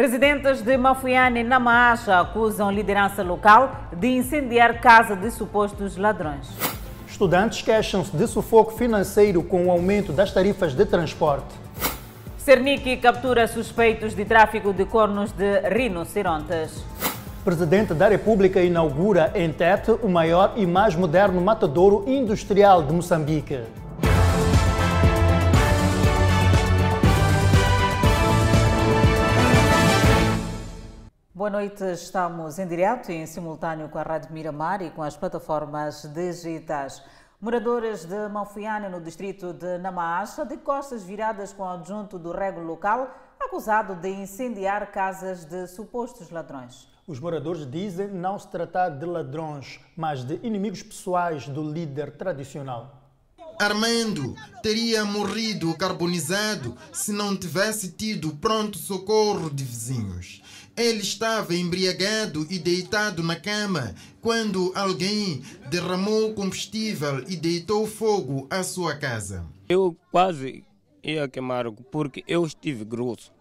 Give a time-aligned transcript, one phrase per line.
[0.00, 6.48] Residentes de Mafuiane, na Maacha, acusam liderança local de incendiar casa de supostos ladrões.
[7.08, 11.52] Estudantes queixam-se de sufoco financeiro com o aumento das tarifas de transporte.
[12.36, 16.84] Cernic captura suspeitos de tráfico de cornos de rinocerontes.
[17.44, 23.62] Presidente da República inaugura em Tete o maior e mais moderno matadouro industrial de Moçambique.
[31.38, 35.16] Boa noite, estamos em direto e em simultâneo com a Rádio Miramar e com as
[35.16, 37.00] plataformas digitais.
[37.40, 42.60] Moradores de Manfiane, no distrito de Namaacha, de costas viradas com o adjunto do rego
[42.60, 46.88] local, acusado de incendiar casas de supostos ladrões.
[47.06, 52.98] Os moradores dizem não se tratar de ladrões, mas de inimigos pessoais do líder tradicional.
[53.60, 60.42] Armando teria morrido carbonizado se não tivesse tido pronto socorro de vizinhos.
[60.78, 68.62] Ele estava embriagado e deitado na cama quando alguém derramou combustível e deitou fogo à
[68.62, 69.44] sua casa.
[69.68, 70.62] Eu quase
[71.02, 73.32] ia queimar porque eu estive grosso.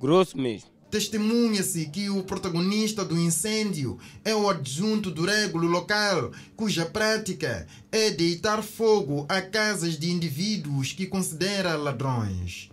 [0.00, 0.70] Grosso mesmo.
[0.90, 8.10] Testemunha-se que o protagonista do incêndio é o adjunto do régulo local, cuja prática é
[8.10, 12.70] deitar fogo a casas de indivíduos que considera ladrões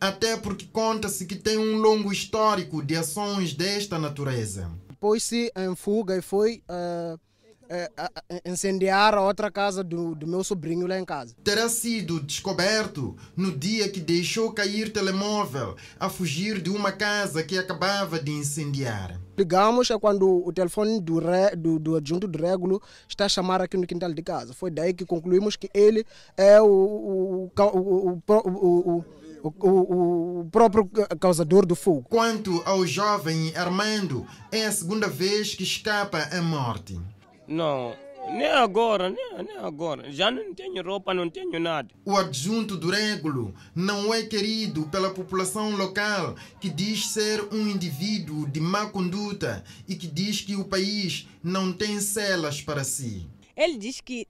[0.00, 4.70] até porque conta-se que tem um longo histórico de ações desta natureza.
[5.00, 7.18] Pôs-se em fuga e foi uh,
[7.68, 11.34] uh, incendiar a outra casa do, do, meu sobrinho lá em casa.
[11.44, 17.58] Terá sido descoberto no dia que deixou cair telemóvel a fugir de uma casa que
[17.58, 19.20] acabava de incendiar.
[19.36, 23.62] Ligamos é quando o telefone do, re, do, do adjunto do régulo está a chamar
[23.62, 24.52] aqui no quintal de casa.
[24.52, 26.04] Foi daí que concluímos que ele
[26.36, 28.22] é o, o, o,
[28.96, 29.04] o
[29.42, 30.88] o, o, o, próprio
[31.20, 32.06] causador do fogo.
[32.08, 36.98] Quanto ao jovem Armando, é a segunda vez que escapa à morte.
[37.46, 37.94] Não,
[38.30, 40.10] nem agora, nem, nem agora.
[40.12, 41.88] Já não tenho roupa, não tenho nada.
[42.04, 48.46] O adjunto do régulo não é querido pela população local, que diz ser um indivíduo
[48.46, 53.26] de má conduta e que diz que o país não tem celas para si.
[53.56, 54.26] Ele diz que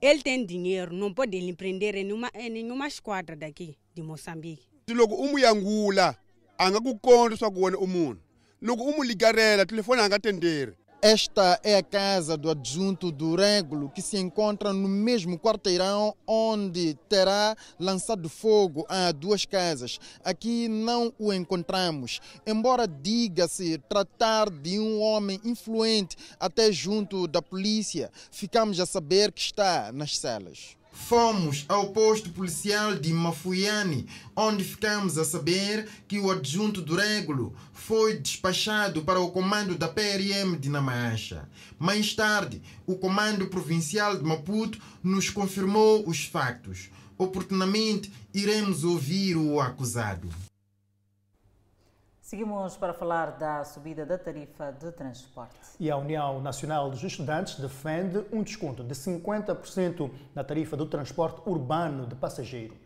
[0.00, 4.66] ele tem dinheiro, não pode lhe prender em nenhuma, em nenhuma esquadra daqui de Moçambique.
[4.88, 6.16] loko u muyangula
[6.58, 8.20] a nga ku kondla swa ku wena u munhu
[8.60, 10.74] loko u mu ligarela telefone a nga tenderi
[11.06, 16.94] esta é a casa do adjunto do Régulo, que se encontra no mesmo quarteirão onde
[17.10, 19.98] terá lançado fogo a duas casas.
[20.24, 28.10] Aqui não o encontramos, embora diga-se tratar de um homem influente até junto da polícia,
[28.30, 30.74] ficamos a saber que está nas celas.
[30.94, 37.52] Fomos ao posto policial de Mafuiane, onde ficamos a saber que o adjunto do Régulo
[37.72, 41.48] foi despachado para o comando da PRM de Namacha.
[41.80, 46.88] Mais tarde, o comando provincial de Maputo nos confirmou os factos.
[47.18, 50.28] Oportunamente, iremos ouvir o acusado.
[52.34, 55.54] Seguimos para falar da subida da tarifa de transporte.
[55.78, 61.40] E a União Nacional dos Estudantes defende um desconto de 50% na tarifa do transporte
[61.46, 62.76] urbano de passageiros.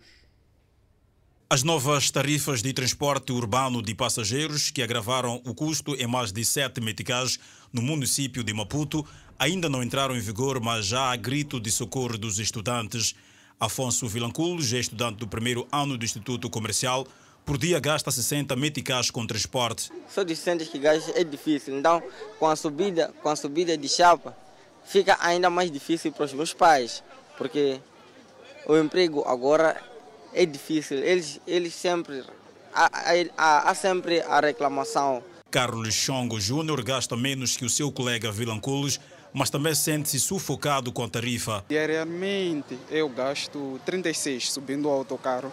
[1.48, 6.44] As novas tarifas de transporte urbano de passageiros, que agravaram o custo em mais de
[6.44, 7.38] sete meticais
[7.72, 9.02] no município de Maputo,
[9.38, 13.14] ainda não entraram em vigor, mas já há grito de socorro dos estudantes.
[13.58, 17.06] Afonso Vilanculos estudante do primeiro ano do Instituto Comercial,
[17.48, 19.90] por dia gasta 60 meticais com transporte.
[20.06, 22.02] Só de 60 que gasta é difícil, então
[22.38, 24.36] com a subida, com a subida de chapa,
[24.84, 27.02] fica ainda mais difícil para os meus pais,
[27.38, 27.80] porque
[28.66, 29.82] o emprego agora
[30.34, 30.98] é difícil.
[30.98, 32.22] Eles, eles sempre
[32.74, 32.90] há,
[33.38, 35.24] há, há sempre a reclamação.
[35.50, 39.00] Carlos Chongo Júnior gasta menos que o seu colega Vilanculos,
[39.32, 41.64] mas também sente-se sufocado com a tarifa.
[41.66, 45.50] Diariamente eu gasto 36 subindo o autocarro.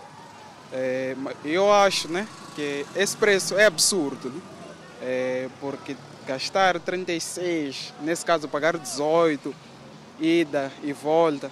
[0.77, 1.15] É,
[1.45, 4.41] eu acho né, que esse preço é absurdo, né?
[5.01, 5.95] é, porque
[6.27, 9.55] gastar 36, nesse caso pagar 18,
[10.19, 11.49] ida e volta,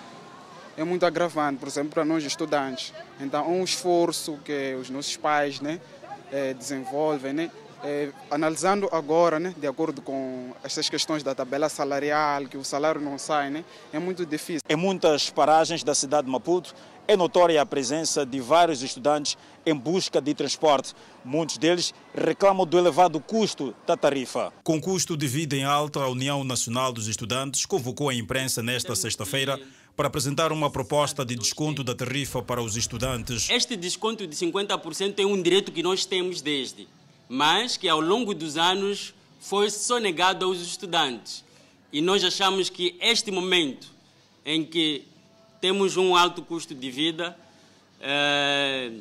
[0.75, 2.93] é muito agravante, por exemplo, para nós estudantes.
[3.17, 5.79] Então, um esforço que os nossos pais né,
[6.29, 7.51] é, desenvolvem, né,
[7.83, 12.99] é, analisando agora, né, de acordo com essas questões da tabela salarial, que o salário
[12.99, 14.61] não sai, né, é muito difícil.
[14.67, 16.73] Em muitas paragens da cidade de Maputo,
[17.07, 20.93] é notória a presença de vários estudantes em busca de transporte.
[21.23, 24.51] Muitos deles reclamam do elevado custo da tarifa.
[24.63, 28.95] Com custo de vida em alta, a União Nacional dos Estudantes convocou a imprensa nesta
[28.95, 29.59] sexta-feira
[29.95, 33.49] para apresentar uma proposta de desconto da tarifa para os estudantes.
[33.49, 36.87] Este desconto de 50% é um direito que nós temos desde
[37.35, 41.43] mas que ao longo dos anos foi sonegado aos estudantes.
[41.91, 43.91] E nós achamos que este momento
[44.45, 45.03] em que
[45.63, 47.37] temos um alto custo de vida
[48.01, 48.91] eh,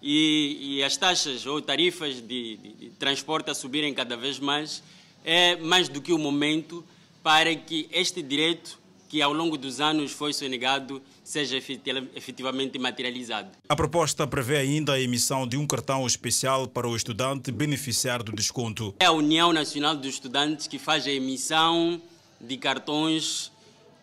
[0.00, 4.80] e, e, as taxas ou tarifas de, de, de transporte a subirem cada vez mais,
[5.24, 6.84] é mais do que o momento
[7.20, 8.78] para que este direito,
[9.08, 13.50] que ao longo dos anos foi sonegado, seja efetivamente materializado.
[13.68, 18.30] A proposta prevê ainda a emissão de um cartão especial para o estudante beneficiar do
[18.30, 18.94] desconto.
[19.00, 22.00] É a União Nacional dos Estudantes que faz a emissão
[22.40, 23.50] de cartões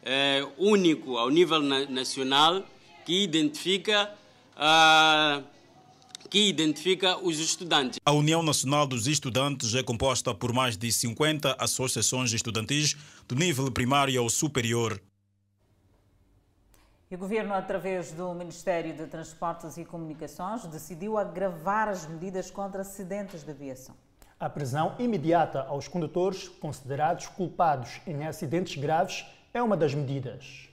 [0.03, 2.63] é, único ao nível na nacional
[3.05, 4.11] que identifica
[4.55, 5.43] uh,
[6.29, 7.99] que identifica os estudantes.
[8.05, 12.95] A União Nacional dos Estudantes é composta por mais de 50 associações estudantis
[13.27, 15.01] do nível primário ao superior.
[17.09, 22.83] E o Governo, através do Ministério de Transportes e Comunicações, decidiu agravar as medidas contra
[22.83, 23.93] acidentes de aviação.
[24.39, 30.69] A prisão imediata aos condutores considerados culpados em acidentes graves é uma das medidas.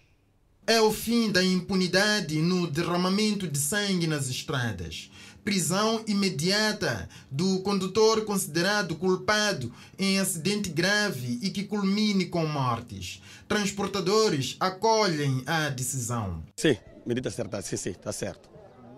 [0.66, 5.10] É o fim da impunidade no derramamento de sangue nas estradas.
[5.42, 13.22] Prisão imediata do condutor considerado culpado em acidente grave e que culmine com mortes.
[13.48, 16.42] Transportadores acolhem a decisão.
[16.56, 16.76] Sim,
[17.06, 18.48] medida certa, sim, sim, está certo.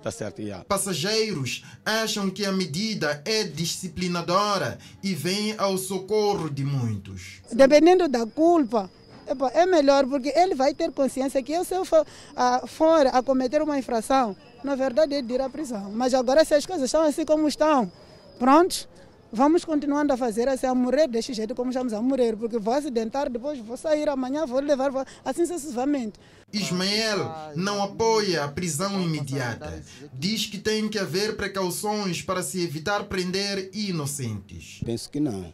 [0.03, 0.65] Tá certo, yeah.
[0.65, 7.43] Passageiros acham que a medida é disciplinadora e vem ao socorro de muitos.
[7.53, 8.91] Dependendo da culpa,
[9.53, 12.07] é melhor porque ele vai ter consciência que eu, se eu for,
[12.37, 15.91] a, for a cometer uma infração, na verdade ele dirá prisão.
[15.93, 17.91] Mas agora se as coisas estão assim como estão,
[18.39, 18.89] prontos,
[19.33, 22.75] vamos continuando a fazer assim, a morrer deste jeito como estamos a morrer, porque vou
[22.75, 26.19] acidentar, depois vou sair amanhã, vou levar, vou, assim sucessivamente.
[26.53, 29.83] Ismael não apoia a prisão imediata.
[30.13, 34.81] Diz que tem que haver precauções para se evitar prender inocentes.
[34.85, 35.53] Penso que não.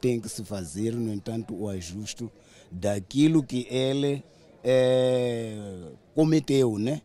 [0.00, 2.30] Tem que se fazer, no entanto, o ajuste
[2.70, 4.22] daquilo que ele
[4.62, 5.56] é,
[6.14, 7.02] cometeu, né?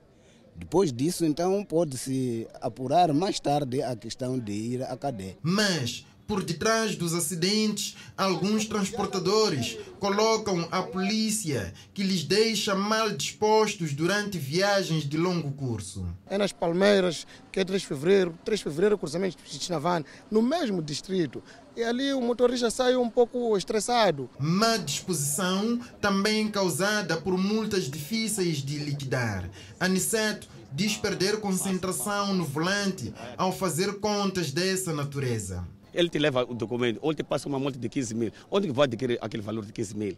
[0.56, 5.38] Depois disso, então, pode-se apurar mais tarde a questão de ir à cadeia.
[5.42, 13.94] Mas, por detrás dos acidentes, alguns transportadores colocam a polícia que lhes deixa mal dispostos
[13.94, 16.06] durante viagens de longo curso.
[16.28, 20.42] É nas Palmeiras, que é 3 de fevereiro, 3 de fevereiro, cruzamento de Chinavane, no
[20.42, 21.44] mesmo distrito
[21.76, 24.30] e ali o motorista sai um pouco estressado.
[24.40, 29.50] Má disposição também causada por multas difíceis de liquidar.
[29.80, 35.66] Aniceto diz perder concentração no volante ao fazer contas dessa natureza.
[35.96, 38.32] Ele te leva o documento, ou te passa uma multa de 15 mil.
[38.52, 40.18] Onde vai adquirir aquele valor de 15 mil?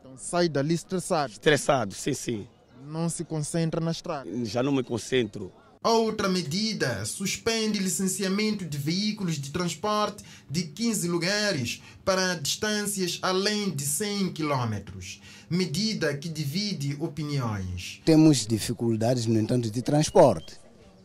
[0.00, 1.32] Então sai dali estressado.
[1.32, 2.46] Estressado, sim, sim.
[2.86, 4.30] Não se concentra na estrada.
[4.44, 5.52] Já não me concentro.
[5.82, 13.84] Outra medida suspende licenciamento de veículos de transporte de 15 lugares para distâncias além de
[13.84, 15.20] 100 quilômetros.
[15.48, 18.00] Medida que divide opiniões.
[18.04, 20.56] Temos dificuldades, no entanto, de transporte.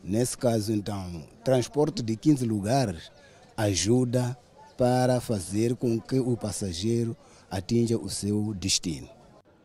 [0.03, 3.11] Nesse caso, então, transporte de 15 lugares
[3.55, 4.37] ajuda
[4.77, 7.15] para fazer com que o passageiro
[7.49, 9.20] atinja o seu destino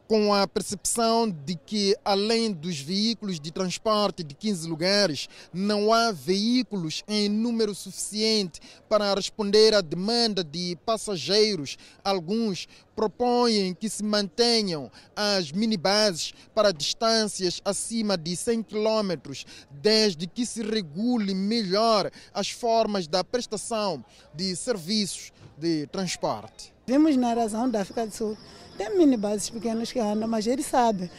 [0.08, 6.12] com a percepção de que, além dos veículos de transporte de 15 lugares, não há
[6.12, 11.76] veículos em número suficiente para responder à demanda de passageiros.
[12.04, 19.32] Alguns propõem que se mantenham as minibases para distâncias acima de 100 km,
[19.70, 26.72] desde que se regule melhor as formas da prestação de serviços de transporte.
[26.86, 28.36] Vimos na razão da África do Sul
[28.76, 31.10] tem minibuses pequenos que andam, mas ele sabe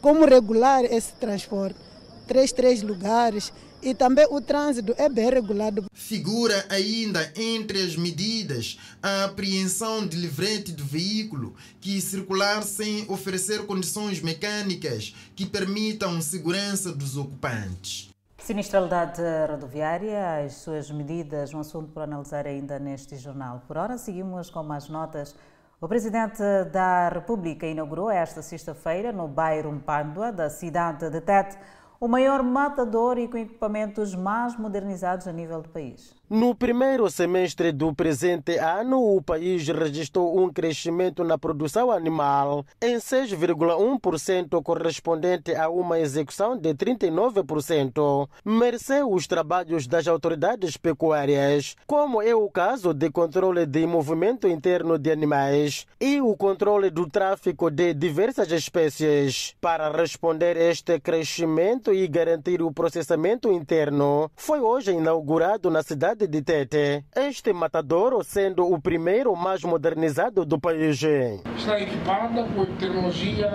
[0.00, 1.78] como regular esse transporte.
[2.26, 5.84] Três, três lugares e também o trânsito é bem regulado.
[5.92, 13.64] Figura ainda entre as medidas a apreensão de livrete do veículo que circular sem oferecer
[13.66, 18.08] condições mecânicas que permitam segurança dos ocupantes.
[18.38, 19.20] Sinistralidade
[19.50, 23.62] rodoviária, as suas medidas, um assunto para analisar ainda neste jornal.
[23.66, 25.34] Por hora, seguimos com mais notas
[25.78, 26.42] o presidente
[26.72, 31.58] da República inaugurou esta sexta-feira, no bairro Mpandua, da cidade de Tete,
[32.00, 36.15] o maior matador e com equipamentos mais modernizados a nível do país.
[36.28, 42.96] No primeiro semestre do presente ano, o país registrou um crescimento na produção animal em
[42.96, 52.34] 6,1%, correspondente a uma execução de 39%, mercê os trabalhos das autoridades pecuárias, como é
[52.34, 57.94] o caso de controle de movimento interno de animais e o controle do tráfico de
[57.94, 59.54] diversas espécies.
[59.60, 66.15] Para responder a este crescimento e garantir o processamento interno, foi hoje inaugurado na cidade
[66.16, 67.04] cidade de Tete.
[67.14, 71.02] Este matadouro sendo o primeiro mais modernizado do país.
[71.02, 73.50] Está equipada com tecnologia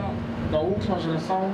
[0.52, 1.52] da última geração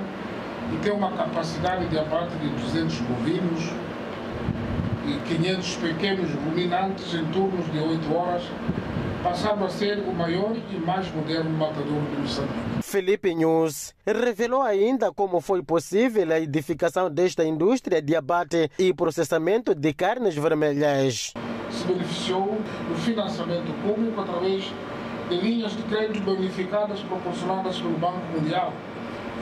[0.73, 3.71] e tem uma capacidade de abate de 200 bovinos
[5.07, 8.43] e 500 pequenos ruminantes em turnos de 8 horas
[9.27, 12.81] passando a ser o maior e mais moderno matador de Moçambique.
[12.81, 19.75] Felipe News revelou ainda como foi possível a edificação desta indústria de abate e processamento
[19.75, 21.33] de carnes vermelhas.
[21.69, 22.57] Se beneficiou
[22.87, 24.71] do financiamento público através
[25.29, 28.71] de linhas de crédito bonificadas proporcionadas pelo Banco Mundial,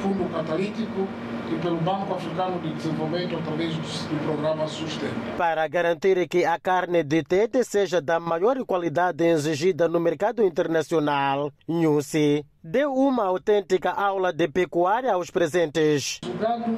[0.01, 1.07] Fundo Catalítico
[1.51, 5.13] e pelo Banco Africano de Desenvolvimento através do programa Sustenta.
[5.37, 11.51] Para garantir que a carne de tete seja da maior qualidade exigida no mercado internacional,
[11.67, 16.19] Nhusi deu uma autêntica aula de pecuária aos presentes.
[16.25, 16.77] O gado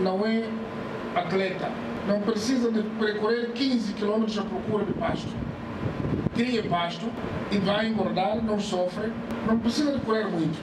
[0.00, 0.44] não é
[1.14, 1.68] atleta,
[2.06, 5.30] não precisa de percorrer 15 quilômetros à procura de pasto.
[6.34, 7.06] Cria pasto
[7.50, 9.12] e vai engordar, não sofre,
[9.46, 10.58] não precisa de correr muito.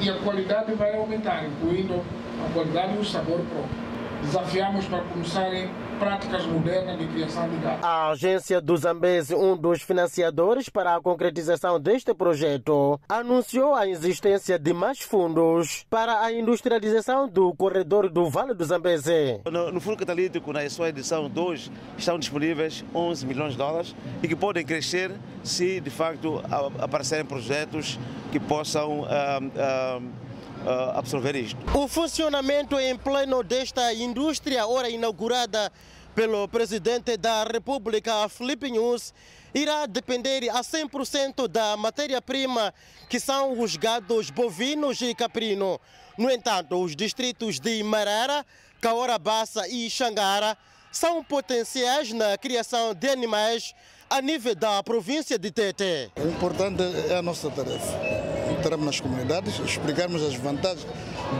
[0.00, 2.02] E a qualidade vai aumentar, incluindo
[2.44, 3.92] a qualidade e o sabor próprio.
[4.22, 5.68] Desafiamos para começarem
[5.98, 7.84] práticas modernas de criação de gado.
[7.84, 14.58] A agência do Zambese, um dos financiadores para a concretização deste projeto, anunciou a existência
[14.58, 19.40] de mais fundos para a industrialização do corredor do Vale do Zambeze.
[19.50, 24.28] No, no Fundo Catalítico, na sua edição 2, estão disponíveis 11 milhões de dólares e
[24.28, 26.42] que podem crescer se, de facto,
[26.80, 27.98] aparecerem projetos
[28.30, 29.00] que possam...
[29.00, 30.31] Uh, uh,
[30.64, 31.58] uh, absorver isto.
[31.76, 35.72] O funcionamento em pleno desta indústria, ora inaugurada
[36.14, 39.14] pelo presidente da República, Felipe News,
[39.54, 42.72] irá depender a 100% da matéria-prima,
[43.08, 45.80] que são os gados bovinos e caprino.
[46.18, 48.44] No entanto, os distritos de Marara,
[48.80, 50.56] Caorabassa e Xangara
[50.90, 53.74] são potenciais na criação de animais
[54.10, 56.12] a nível da província de Tete.
[56.16, 58.41] O importante é a nossa tarefa.
[58.62, 60.86] Entrarmos nas comunidades, explicarmos as vantagens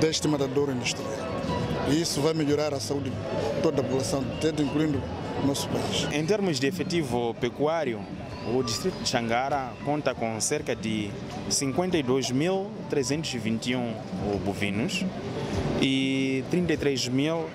[0.00, 1.08] deste matador industrial.
[1.88, 3.16] E isso vai melhorar a saúde de
[3.62, 4.24] toda a população
[4.60, 5.00] incluindo
[5.46, 6.08] nosso país.
[6.12, 8.00] Em termos de efetivo pecuário,
[8.52, 11.12] o distrito de Xangara conta com cerca de
[11.48, 13.94] 52.321
[14.44, 15.04] bovinos
[15.80, 17.48] e 33 mil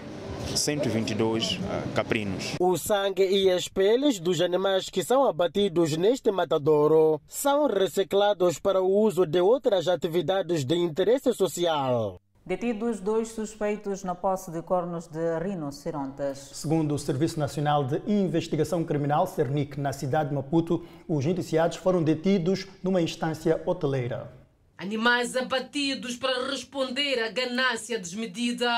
[0.56, 1.60] 122 uh,
[1.94, 2.56] caprinos.
[2.60, 8.82] O sangue e as peles dos animais que são abatidos neste matadouro são reciclados para
[8.82, 12.22] o uso de outras atividades de interesse social.
[12.48, 16.38] Detidos dois suspeitos na posse de cornos de rinocerontes.
[16.54, 22.02] Segundo o Serviço Nacional de Investigação Criminal, CERNIC, na cidade de Maputo, os indiciados foram
[22.02, 24.32] detidos numa instância hoteleira.
[24.78, 28.70] Animais abatidos para responder à ganância desmedida.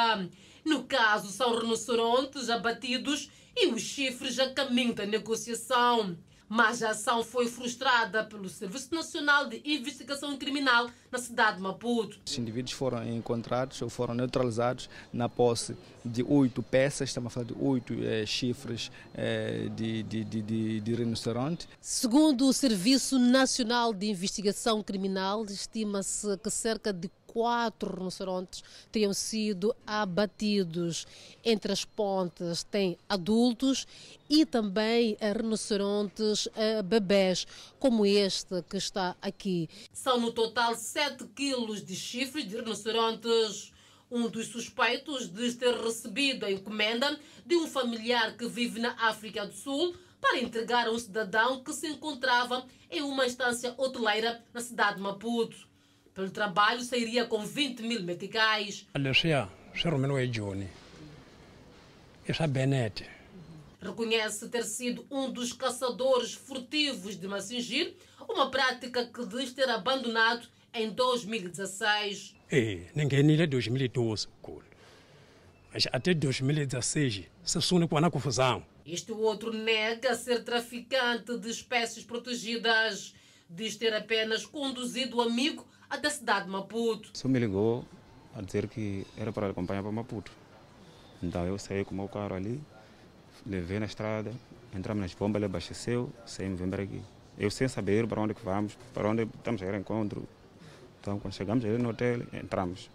[0.66, 6.18] No caso, são rinocerontes abatidos e os chifres a caminho da negociação.
[6.51, 12.20] Mas a ação foi frustrada pelo Serviço Nacional de Investigação Criminal na cidade de Maputo.
[12.25, 17.46] Os indivíduos foram encontrados ou foram neutralizados na posse de oito peças, estamos a falar
[17.46, 21.70] de oito eh, chifres eh, de, de, de, de, rinoceronte.
[21.80, 29.75] Segundo o Serviço Nacional de Investigação Criminal, estima-se que cerca de quatro rinocerontes tenham sido
[29.86, 31.05] abatidos.
[31.43, 33.88] Entre as pontas tem adultos
[34.29, 36.48] e também rinocerontes
[36.86, 37.45] bebés,
[37.79, 39.69] como este que está aqui.
[39.93, 43.71] São no total 7 quilos de chifres de rinocerontes.
[44.12, 49.45] Um dos suspeitos de ter recebido a encomenda de um familiar que vive na África
[49.45, 54.62] do Sul para entregar a um cidadão que se encontrava em uma estância hoteleira na
[54.62, 55.69] cidade de Maputo.
[56.20, 58.86] Pelo trabalho, sairia com 20 mil meticais.
[63.82, 67.96] Reconhece ter sido um dos caçadores furtivos de Massingir,
[68.28, 72.36] uma prática que diz ter abandonado em 2016.
[72.52, 74.28] É, ninguém é 2012,
[75.72, 78.66] mas até 2016 se sune com a confusão.
[78.86, 83.16] Este outro nega ser traficante de espécies protegidas.
[83.50, 87.10] Diz ter apenas conduzido o amigo a cidade de Maputo.
[87.13, 87.86] Só me ligou
[88.36, 90.31] a dizer que era para acompanhar para Maputo.
[91.22, 92.62] Então eu saí com o meu carro ali,
[93.46, 94.31] levei na estrada,
[94.74, 97.01] entramos nas bombas, ele abasteceu, saímos embora aqui.
[97.38, 100.27] Eu sem saber para onde que vamos, para onde estamos a ir ao encontro.
[101.01, 102.89] Então, quando chegamos ali no hotel, entramos.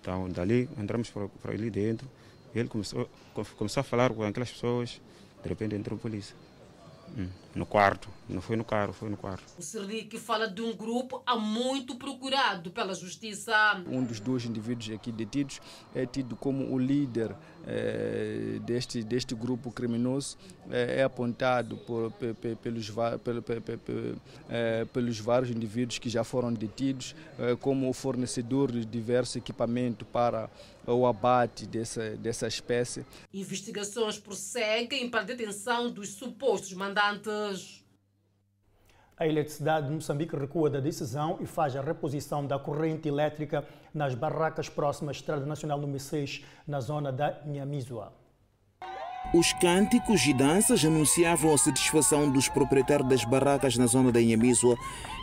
[0.00, 2.08] Então, dali, entramos para, para ali dentro.
[2.54, 3.08] Ele começou,
[3.56, 5.00] começou a falar com aquelas pessoas,
[5.42, 6.34] de repente entrou a polícia.
[7.16, 9.44] Hum, no quarto, não foi no carro, foi no quarto.
[9.58, 13.52] O Serlique fala de um grupo há muito procurado pela justiça.
[13.88, 15.60] Um dos dois indivíduos aqui detidos
[15.94, 17.34] é tido como o líder
[17.66, 20.38] eh, deste, deste grupo criminoso.
[20.70, 26.52] Eh, é apontado por, pe, pe, pelos, pe, eh, pelos vários indivíduos que já foram
[26.52, 27.14] detidos
[27.60, 30.50] como o fornecedor de diversos equipamentos para
[30.86, 33.04] o abate dessa, dessa espécie.
[33.32, 37.39] Investigações prosseguem para a detenção dos supostos mandantes.
[39.16, 44.14] A Eletricidade de Moçambique recua da decisão e faz a reposição da corrente elétrica nas
[44.14, 48.12] barracas próximas à Estrada Nacional número 6, na zona da Nhamisua.
[49.32, 54.76] Os cânticos e danças anunciavam a satisfação dos proprietários das barracas na zona da Inhamizua,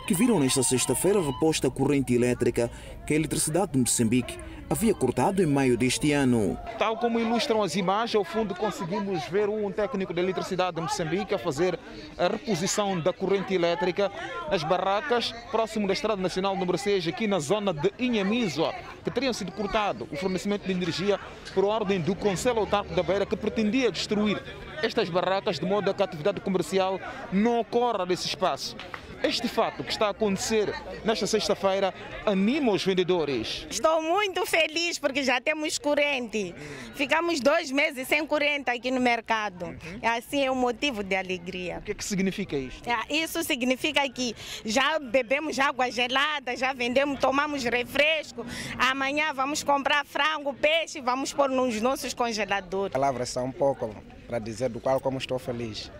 [0.06, 2.70] que viram nesta sexta-feira reposta a corrente elétrica
[3.06, 4.38] que a Eletricidade de Moçambique
[4.70, 6.58] havia cortado em maio deste ano.
[6.78, 11.34] Tal como ilustram as imagens, ao fundo conseguimos ver um técnico da eletricidade de Moçambique
[11.34, 11.78] a fazer
[12.18, 14.10] a reposição da corrente elétrica
[14.50, 19.32] nas barracas próximo da Estrada Nacional número 6, aqui na zona de Inhamizua, que teriam
[19.32, 21.18] sido cortado o fornecimento de energia
[21.54, 24.42] por ordem do Conselho Autárquico da Beira, que pretendia destruir
[24.82, 27.00] estas barracas de modo a que a atividade comercial
[27.32, 28.76] não ocorra nesse espaço.
[29.22, 30.72] Este fato que está a acontecer
[31.04, 31.92] nesta sexta-feira
[32.24, 33.66] anima os vendedores.
[33.68, 36.54] Estou muito feliz porque já temos corrente.
[36.94, 39.66] Ficamos dois meses sem corrente aqui no mercado.
[39.66, 39.76] Uhum.
[40.16, 41.78] Assim é um motivo de alegria.
[41.78, 42.88] O que, é que significa isto?
[42.88, 44.34] É, isso significa que
[44.64, 48.46] já bebemos água gelada, já vendemos, tomamos refresco.
[48.78, 52.92] Amanhã vamos comprar frango, peixe, vamos pôr nos nossos congeladores.
[52.92, 53.94] Palavras são um pouco
[54.28, 55.90] para dizer do qual como estou feliz.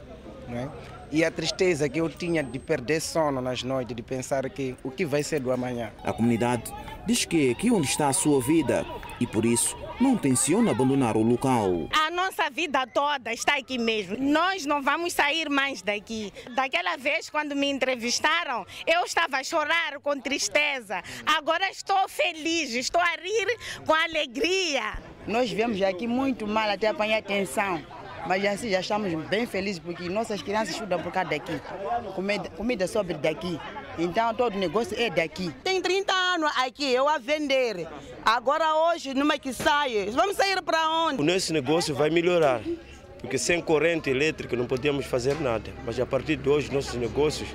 [0.48, 0.97] Não é?
[1.10, 4.90] E a tristeza que eu tinha de perder sono nas noites, de pensar que o
[4.90, 5.90] que vai ser do amanhã.
[6.04, 6.72] A comunidade
[7.06, 8.84] diz que aqui onde está a sua vida
[9.20, 11.88] e por isso não tenciona abandonar o local.
[11.92, 14.16] A nossa vida toda está aqui mesmo.
[14.18, 16.32] Nós não vamos sair mais daqui.
[16.54, 21.02] Daquela vez, quando me entrevistaram, eu estava a chorar com tristeza.
[21.26, 24.98] Agora estou feliz, estou a rir com alegria.
[25.26, 27.82] Nós viemos aqui muito mal até apanhar atenção.
[28.26, 31.60] Mas assim já estamos bem felizes porque nossas crianças estudam por causa daqui.
[32.14, 33.58] Comida, comida sobre daqui.
[33.98, 35.52] Então todo o negócio é daqui.
[35.62, 37.86] Tem 30 anos aqui, eu a vender.
[38.24, 41.20] Agora hoje, numa que sai, vamos sair para onde?
[41.20, 42.60] O nosso negócio vai melhorar.
[43.20, 45.70] Porque sem corrente elétrica não podemos fazer nada.
[45.84, 47.48] Mas a partir de hoje, nossos negócios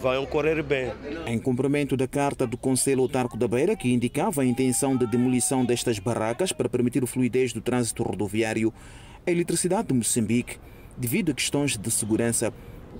[0.00, 0.92] vão correr bem.
[1.26, 5.64] Em cumprimento da carta do Conselho Autarco da Beira, que indicava a intenção de demolição
[5.64, 8.72] destas barracas para permitir o fluidez do trânsito rodoviário,
[9.26, 10.58] a eletricidade de Moçambique,
[10.96, 12.52] devido a questões de segurança,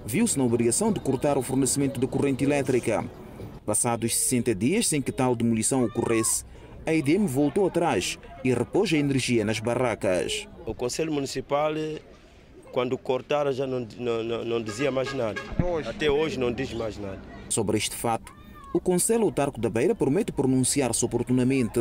[0.06, 3.04] viu-se na obrigação de cortar o fornecimento de corrente elétrica.
[3.66, 6.44] Passados 60 dias sem que tal demolição ocorresse,
[6.86, 10.46] a EDM voltou atrás e repôs a energia nas barracas.
[10.66, 11.72] O Conselho Municipal,
[12.72, 15.40] quando cortaram, já não, não, não dizia mais nada.
[15.88, 17.20] Até hoje não diz mais nada.
[17.48, 18.32] Sobre este fato,
[18.72, 21.80] o Conselho Autarco da Beira promete pronunciar-se oportunamente.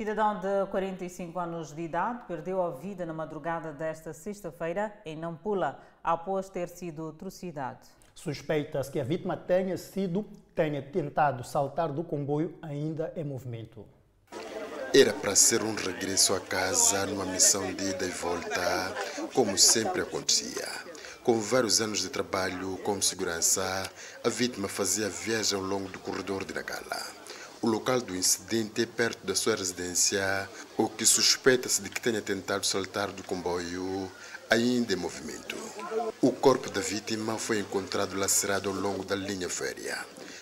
[0.00, 5.80] Cidadão de 45 anos de idade perdeu a vida na madrugada desta sexta-feira em Nampula,
[6.04, 7.80] após ter sido trucidado.
[8.14, 13.84] Suspeita-se que a vítima tenha sido, tenha tentado saltar do comboio ainda em movimento.
[14.94, 18.94] Era para ser um regresso a casa numa missão de ida e volta,
[19.34, 20.68] como sempre acontecia.
[21.24, 23.90] Com vários anos de trabalho como segurança,
[24.22, 27.17] a vítima fazia viagem ao longo do corredor de Nagala.
[27.60, 32.22] O local do incidente é perto da sua residência, o que suspeita-se de que tenha
[32.22, 34.10] tentado saltar do comboio,
[34.48, 35.56] ainda em movimento.
[36.22, 39.98] O corpo da vítima foi encontrado lacerado ao longo da linha férrea.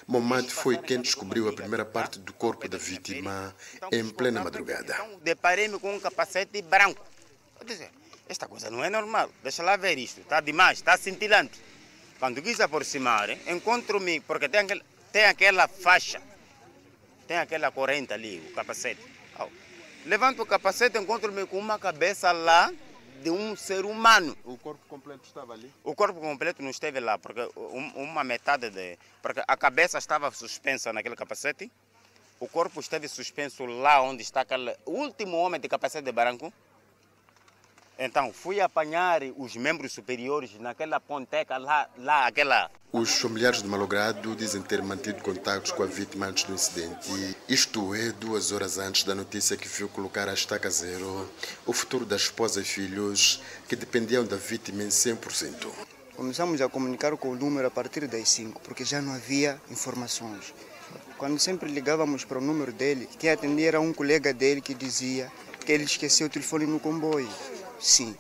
[0.07, 3.55] Momad foi quem descobriu a primeira parte do corpo da vítima
[3.91, 4.95] em plena madrugada.
[5.23, 7.03] Deparei-me com um capacete branco.
[8.29, 9.31] Esta coisa não é normal.
[9.43, 10.21] Deixa lá ver isto.
[10.21, 11.59] Está demais, está cintilante.
[12.19, 16.21] Quando quis aproximar, encontro-me, porque tem aquela faixa
[17.27, 19.01] tem aquela corrente ali, o capacete.
[20.05, 22.73] Levanto o capacete, encontro-me com uma cabeça lá
[23.23, 24.37] de um ser humano.
[24.45, 25.73] O corpo completo estava ali?
[25.83, 28.97] O corpo completo não esteve lá, porque uma metade de.
[29.21, 31.71] Porque a cabeça estava suspensa naquele capacete,
[32.39, 36.53] o corpo esteve suspenso lá onde está aquele último homem de capacete de branco.
[37.99, 42.71] Então fui apanhar os membros superiores naquela ponteca lá, lá aquela.
[42.93, 47.37] Os familiares do malogrado dizem ter mantido contatos com a vítima antes do incidente.
[47.49, 51.31] Isto é, duas horas antes da notícia que viu colocar a estaca zero
[51.65, 55.69] o futuro da esposa e filhos que dependiam da vítima em 100%.
[56.15, 60.55] Começamos a comunicar com o número a partir das 5, porque já não havia informações.
[61.19, 65.31] Quando sempre ligávamos para o número dele, quem atendia era um colega dele que dizia
[65.65, 67.29] que ele esqueceu o telefone no comboio.
[67.79, 68.17] Sim,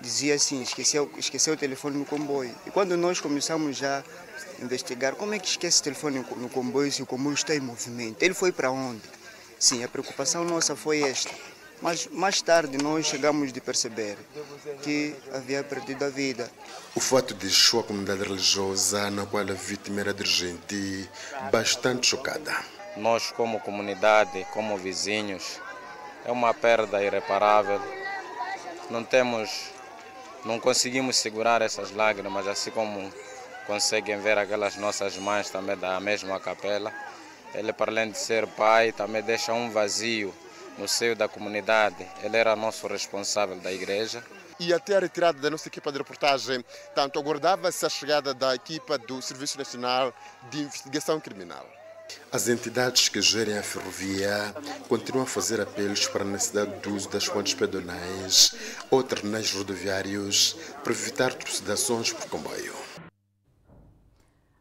[0.00, 2.54] dizia assim, esqueceu, esqueceu o telefone no comboio.
[2.66, 4.02] E quando nós começamos já
[4.60, 7.60] a investigar, como é que esquece o telefone no comboio se o comboio está em
[7.60, 8.22] movimento?
[8.22, 9.02] Ele foi para onde?
[9.58, 11.30] Sim, a preocupação nossa foi esta.
[11.82, 14.16] Mas mais tarde nós chegamos de perceber
[14.82, 16.50] que havia perdido a vida.
[16.94, 21.08] O fato de sua comunidade religiosa, na qual a vítima era dirigente,
[21.50, 22.54] bastante chocada.
[22.96, 25.60] Nós, como comunidade, como vizinhos,
[26.24, 27.80] é uma perda irreparável.
[28.90, 29.70] Não temos,
[30.44, 33.12] não conseguimos segurar essas lágrimas, assim como
[33.66, 36.92] conseguem ver aquelas nossas mães também da mesma capela.
[37.54, 40.34] Ele, para além de ser pai, também deixa um vazio
[40.76, 42.06] no seio da comunidade.
[42.22, 44.22] Ele era nosso responsável da igreja.
[44.58, 48.98] E até a retirada da nossa equipa de reportagem, tanto aguardava-se a chegada da equipa
[48.98, 50.12] do Serviço Nacional
[50.50, 51.66] de Investigação Criminal.
[52.32, 54.54] As entidades que gerem a ferrovia
[54.88, 58.54] continuam a fazer apelos para a necessidade do uso das pontes pedonais
[58.90, 62.74] ou terminais rodoviários para evitar trucidações por comboio.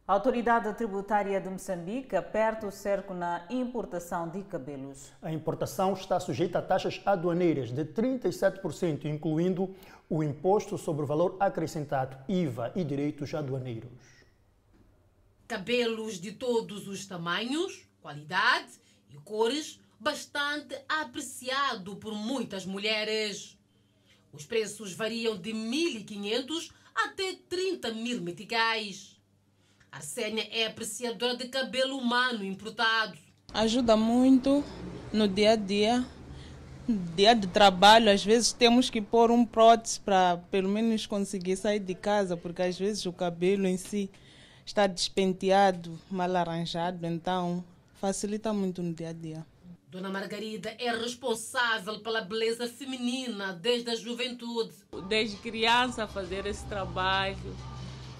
[0.06, 5.14] A autoridade tributária de Moçambique aperta o cerco na importação de cabelos.
[5.22, 9.74] A importação está sujeita a taxas aduaneiras de 37%, incluindo
[10.10, 13.90] o imposto sobre o valor acrescentado, IVA e direitos aduaneiros.
[15.48, 18.72] Cabelos de todos os tamanhos, qualidade
[19.10, 23.58] e cores, bastante apreciado por muitas mulheres.
[24.32, 29.18] Os preços variam de 1.500 até 30 mil meticais.
[29.92, 33.18] Arsênia é apreciadora de cabelo humano importado.
[33.54, 34.64] Ajuda muito
[35.12, 36.04] no dia a dia.
[37.16, 41.80] Dia de trabalho, às vezes temos que pôr um prótese para pelo menos conseguir sair
[41.80, 44.10] de casa, porque às vezes o cabelo em si
[44.66, 47.64] está despenteado, mal arranjado, então
[48.00, 49.46] facilita muito no dia a dia.
[49.94, 54.74] Dona Margarida é responsável pela beleza feminina desde a juventude.
[55.08, 57.56] Desde criança fazer esse trabalho.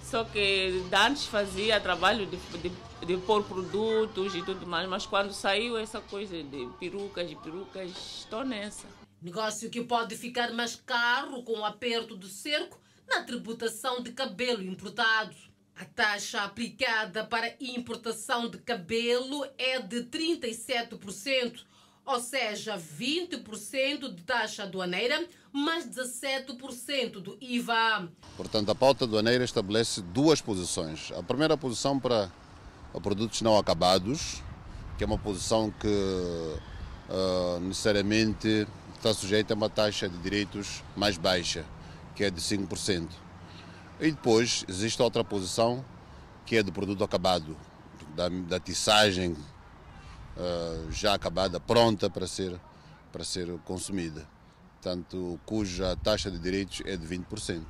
[0.04, 2.70] Só que antes fazia trabalho de, de,
[3.04, 7.90] de pôr produtos e tudo mais, mas quando saiu essa coisa de perucas e perucas,
[8.20, 8.86] estou nessa.
[9.20, 12.78] Negócio que pode ficar mais caro com o aperto do cerco
[13.08, 15.34] na tributação de cabelo importado.
[15.76, 21.60] A taxa aplicada para importação de cabelo é de 37%,
[22.06, 28.08] ou seja, 20% de taxa aduaneira, mais 17% do IVA.
[28.36, 31.10] Portanto, a pauta aduaneira estabelece duas posições.
[31.12, 32.30] A primeira posição para
[33.02, 34.42] produtos não acabados,
[34.96, 41.18] que é uma posição que uh, necessariamente está sujeita a uma taxa de direitos mais
[41.18, 41.64] baixa,
[42.14, 43.23] que é de 5%.
[44.00, 45.84] E depois existe outra posição
[46.44, 47.56] que é do produto acabado,
[48.14, 52.58] da, da tiçagem uh, já acabada, pronta para ser,
[53.12, 54.26] para ser consumida,
[54.80, 57.62] tanto cuja taxa de direitos é de 20%.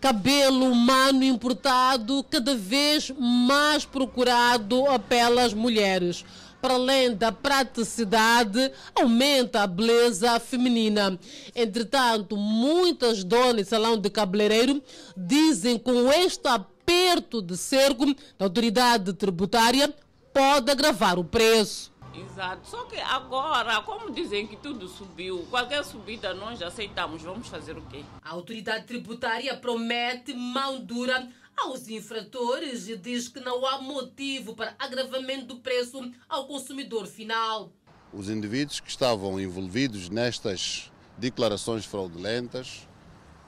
[0.00, 6.24] Cabelo humano importado cada vez mais procurado pelas mulheres
[6.62, 11.18] para além da praticidade, aumenta a beleza feminina.
[11.56, 14.80] Entretanto, muitas donas de salão de cabeleireiro
[15.16, 18.06] dizem que com este aperto de cerco
[18.38, 19.92] da autoridade tributária
[20.32, 21.90] pode agravar o preço.
[22.14, 27.76] Exato, só que agora, como dizem que tudo subiu, qualquer subida nós aceitamos, vamos fazer
[27.76, 28.04] o quê?
[28.22, 34.74] A autoridade tributária promete mão dura aos infratores e diz que não há motivo para
[34.78, 37.72] agravamento do preço ao consumidor final.
[38.12, 42.86] Os indivíduos que estavam envolvidos nestas declarações fraudulentas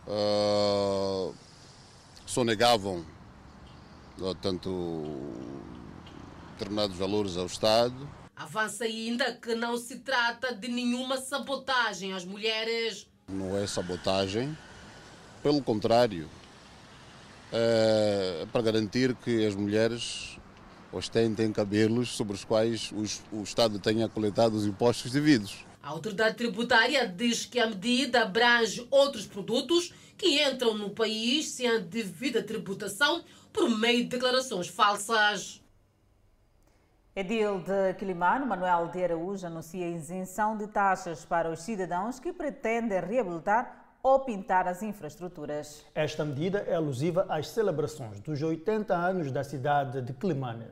[0.07, 1.35] uh,
[2.27, 3.05] sonegavam
[4.19, 5.03] uh, tanto
[6.53, 8.09] determinados valores ao Estado.
[8.37, 13.07] Avança ainda que não se trata de nenhuma sabotagem às mulheres.
[13.29, 14.57] Não é sabotagem,
[15.43, 16.29] pelo contrário,
[17.57, 20.37] é, para garantir que as mulheres
[20.93, 25.64] ostentem cabelos sobre os quais os, o Estado tenha coletado os impostos devidos.
[25.81, 31.69] A autoridade tributária diz que a medida abrange outros produtos que entram no país sem
[31.69, 35.62] a devida tributação por meio de declarações falsas.
[37.14, 43.01] Edil de Quilimano, Manuel de Araújo, anuncia isenção de taxas para os cidadãos que pretendem
[43.01, 45.83] reabilitar ou pintar as infraestruturas.
[45.95, 50.67] Esta medida é alusiva às celebrações dos 80 anos da cidade de Climane.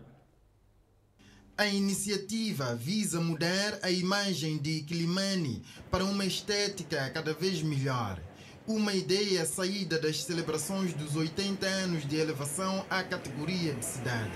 [1.56, 8.20] A iniciativa visa mudar a imagem de Climane para uma estética cada vez melhor.
[8.66, 14.30] Uma ideia saída das celebrações dos 80 anos de elevação à categoria de cidade.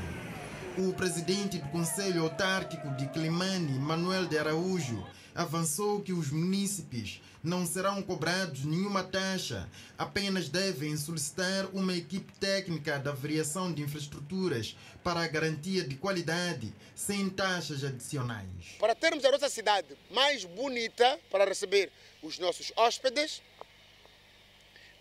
[0.78, 5.04] O presidente do Conselho Autárquico de Climane, Manuel de Araújo,
[5.36, 12.98] avançou que os munícipes não serão cobrados nenhuma taxa, apenas devem solicitar uma equipe técnica
[12.98, 18.48] da variação de infraestruturas para a garantia de qualidade, sem taxas adicionais.
[18.80, 23.42] Para termos a nossa cidade mais bonita para receber os nossos hóspedes,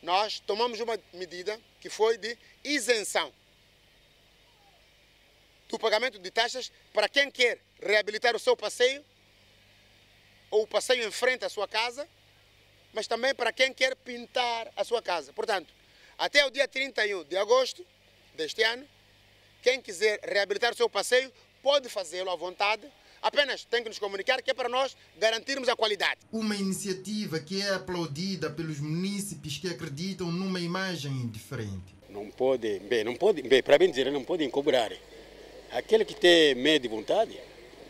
[0.04, 3.32] nós tomamos uma medida que foi de isenção
[5.67, 9.04] do pagamento de taxas para quem quer reabilitar o seu passeio
[10.50, 12.08] ou o passeio em frente à sua casa,
[12.94, 15.34] mas também para quem quer pintar a sua casa.
[15.34, 15.74] Portanto,
[16.18, 17.86] até o dia 31 de agosto
[18.36, 18.88] deste ano,
[19.62, 21.32] quem quiser reabilitar o seu passeio
[21.62, 22.88] pode fazê-lo à vontade,
[23.22, 26.22] apenas tem que nos comunicar que é para nós garantirmos a qualidade.
[26.32, 31.96] Uma iniciativa que é aplaudida pelos munícipes que acreditam numa imagem diferente.
[32.08, 34.92] Não pode, bem, não pode, bem, para bem dizer, não podem cobrar.
[35.72, 37.38] Aquele que tem medo de vontade,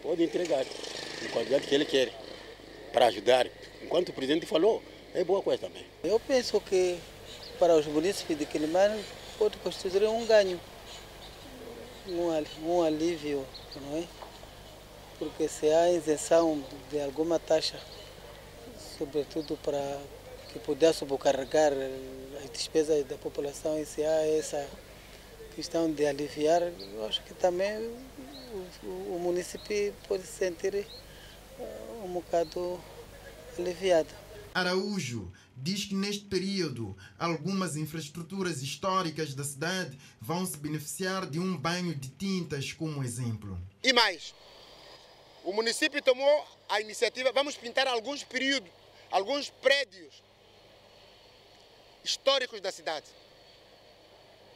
[0.02, 2.12] pode entregar, em qualidade que ele quer,
[2.96, 3.46] para ajudar.
[3.84, 4.82] Enquanto o presidente falou,
[5.14, 5.86] é boa coisa também.
[6.02, 6.98] Eu penso que
[7.60, 9.04] para os municípios de Quilimane
[9.38, 10.58] pode constituir um ganho,
[12.08, 13.46] um, alívio,
[13.82, 14.04] não é?
[15.20, 17.78] Porque se há isenção de alguma taxa,
[18.98, 20.00] sobretudo para
[20.54, 21.74] que pudesse sobrecarregar
[22.42, 24.66] as despesas da população, e se há essa
[25.54, 27.78] questão de aliviar, eu acho que também
[28.84, 30.88] o, o município pode se sentir
[32.04, 32.82] um bocado
[33.58, 34.10] aliviado.
[34.54, 41.58] Araújo diz que neste período algumas infraestruturas históricas da cidade vão se beneficiar de um
[41.58, 43.60] banho de tintas como exemplo.
[43.84, 44.34] E mais,
[45.44, 48.72] o município tomou a iniciativa, vamos pintar alguns períodos,
[49.12, 50.24] alguns prédios
[52.04, 53.08] históricos da cidade.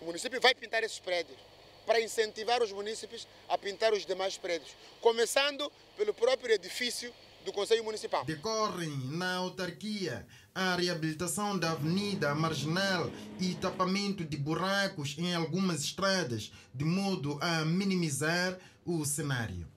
[0.01, 1.48] O município vai pintar esses prédios
[1.89, 7.11] para incentivar os municípios a pintar os demais prédios, começando pelo próprio edifício
[7.43, 8.23] do Conselho Municipal.
[8.25, 10.23] Decorrem na autarquia
[10.53, 17.65] a reabilitação da avenida marginal e tapamento de buracos em algumas estradas, de modo a
[17.65, 19.67] minimizar o cenário.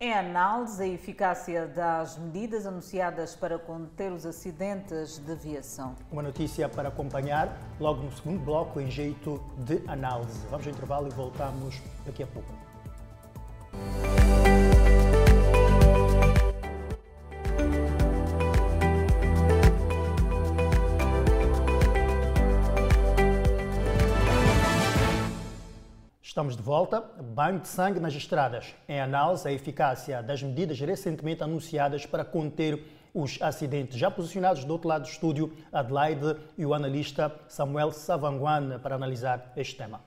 [0.00, 5.96] Em análise, a eficácia das medidas anunciadas para conter os acidentes de viação.
[6.12, 10.46] Uma notícia para acompanhar logo no segundo bloco, em jeito de análise.
[10.50, 12.48] Vamos ao intervalo e voltamos daqui a pouco.
[26.38, 27.00] Estamos de volta.
[27.00, 28.72] Banho de sangue nas estradas.
[28.88, 32.80] Em análise, a eficácia das medidas recentemente anunciadas para conter
[33.12, 33.98] os acidentes.
[33.98, 39.52] Já posicionados do outro lado do estúdio, Adelaide e o analista Samuel Savanguan para analisar
[39.56, 40.00] este tema.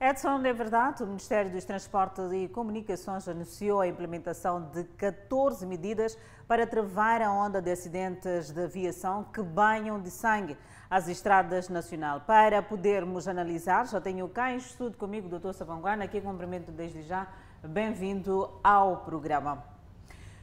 [0.00, 6.18] Edson, é verdade, o Ministério dos Transportes e Comunicações anunciou a implementação de 14 medidas
[6.48, 10.56] para travar a onda de acidentes de aviação que banham de sangue
[10.92, 12.20] as estradas nacional.
[12.20, 15.54] Para podermos analisar, já tenho cá em estudo comigo o Dr.
[15.54, 17.26] Savanguana, aqui cumprimento desde já.
[17.64, 19.64] Bem-vindo ao programa.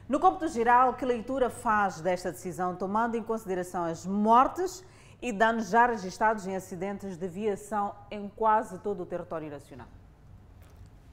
[0.08, 4.84] No cômputo geral, que leitura faz desta decisão, tomando em consideração as mortes
[5.22, 9.86] e danos já registrados em acidentes de viação em quase todo o território nacional.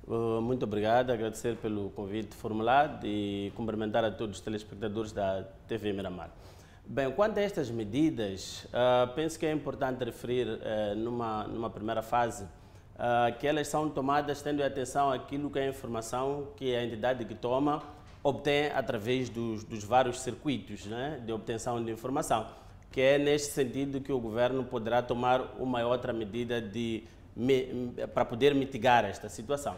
[0.07, 5.93] Uh, muito obrigado, agradecer pelo convite formulado e cumprimentar a todos os telespectadores da TV
[5.93, 6.31] Miramar.
[6.89, 12.01] Bem, quanto a estas medidas, uh, penso que é importante referir uh, numa, numa primeira
[12.01, 16.85] fase uh, que elas são tomadas tendo atenção àquilo que é a informação que a
[16.85, 17.83] entidade que toma
[18.23, 22.47] obtém através dos, dos vários circuitos né, de obtenção de informação
[22.89, 27.03] que é neste sentido que o governo poderá tomar uma outra medida de,
[28.13, 29.75] para poder mitigar esta situação.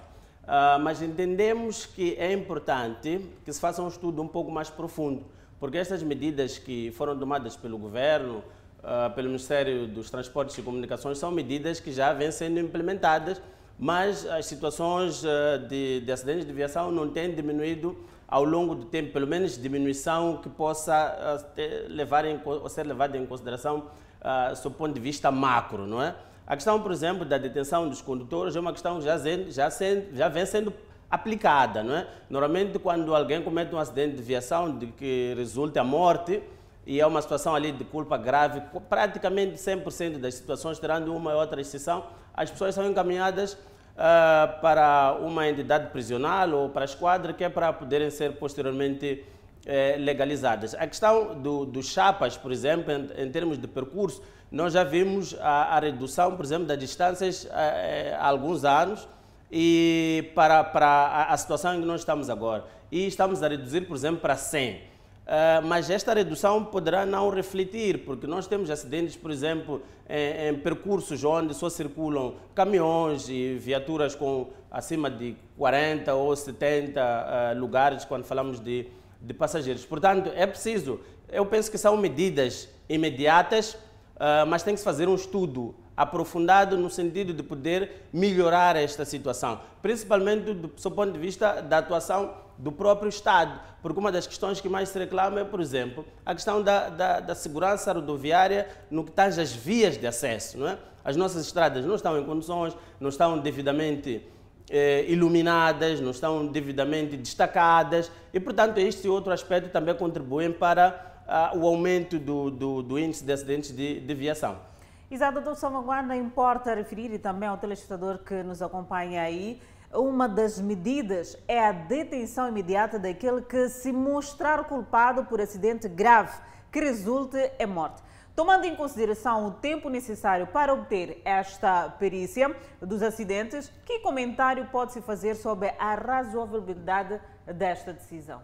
[0.81, 5.25] Mas entendemos que é importante que se faça um estudo um pouco mais profundo,
[5.59, 8.43] porque estas medidas que foram tomadas pelo governo,
[8.79, 13.41] uh, pelo Ministério dos Transportes e Comunicações, são medidas que já vêm sendo implementadas,
[13.77, 18.85] mas as situações uh, de, de acidentes de viação não têm diminuído ao longo do
[18.85, 23.87] tempo, pelo menos diminuição que possa uh, levar em, ser levada em consideração
[24.21, 26.15] uh, sob o ponto de vista macro, não é?
[26.45, 29.69] A questão, por exemplo, da detenção dos condutores é uma questão que já, já,
[30.13, 30.73] já vem sendo
[31.09, 32.07] aplicada, não é?
[32.29, 36.41] Normalmente quando alguém comete um acidente de viação de que resulta a morte
[36.85, 41.39] e é uma situação ali de culpa grave, praticamente 100% das situações, tirando uma ou
[41.39, 47.33] outra exceção, as pessoas são encaminhadas uh, para uma entidade prisional ou para a esquadra
[47.33, 49.23] que é para poderem ser posteriormente
[49.65, 50.73] eh, legalizadas.
[50.73, 55.35] A questão dos do chapas, por exemplo, em, em, termos de percurso, nós já vimos
[55.39, 59.07] a, a redução, por exemplo, das distâncias eh, há alguns anos
[59.51, 62.65] e para, para a, a, situação em que nós estamos agora.
[62.91, 64.73] E estamos a reduzir, por exemplo, para 100.
[64.73, 64.79] Uh,
[65.27, 70.55] eh, mas esta redução poderá não refletir, porque nós temos acidentes, por exemplo, em, em,
[70.55, 78.05] percursos onde só circulam caminhões e viaturas com acima de 40 ou 70 uh, lugares,
[78.05, 78.87] quando falamos de,
[79.21, 79.85] de passageiros.
[79.85, 80.99] Portanto, é preciso,
[81.31, 86.77] eu penso que são medidas imediatas, uh, mas tem que se fazer um estudo aprofundado
[86.77, 92.35] no sentido de poder melhorar esta situação, principalmente do seu ponto de vista da atuação
[92.57, 96.33] do próprio Estado, porque uma das questões que mais se reclama é, por exemplo, a
[96.33, 100.57] questão da, da, da segurança rodoviária no que tange as vias de acesso.
[100.57, 100.77] Não é?
[101.03, 104.25] As nossas estradas não estão em condições, não estão devidamente
[104.69, 111.51] eh, iluminadas, não estão devidamente destacadas e, portanto, este outro aspecto também contribuem para ah,
[111.55, 114.68] o aumento do, do, do, índice de acidentes de, de viação.
[115.11, 119.59] Exato, doutor Salvaguarda, importa referir e também ao telespectador que nos acompanha aí,
[119.91, 126.39] uma das medidas é a detenção imediata daquele que se mostrar culpado por acidente grave
[126.71, 128.03] que resulte em morte.
[128.35, 135.01] Tomando em consideração o tempo necessário para obter esta perícia dos acidentes, que comentário pode-se
[135.01, 138.43] fazer sobre a razoabilidade desta decisão?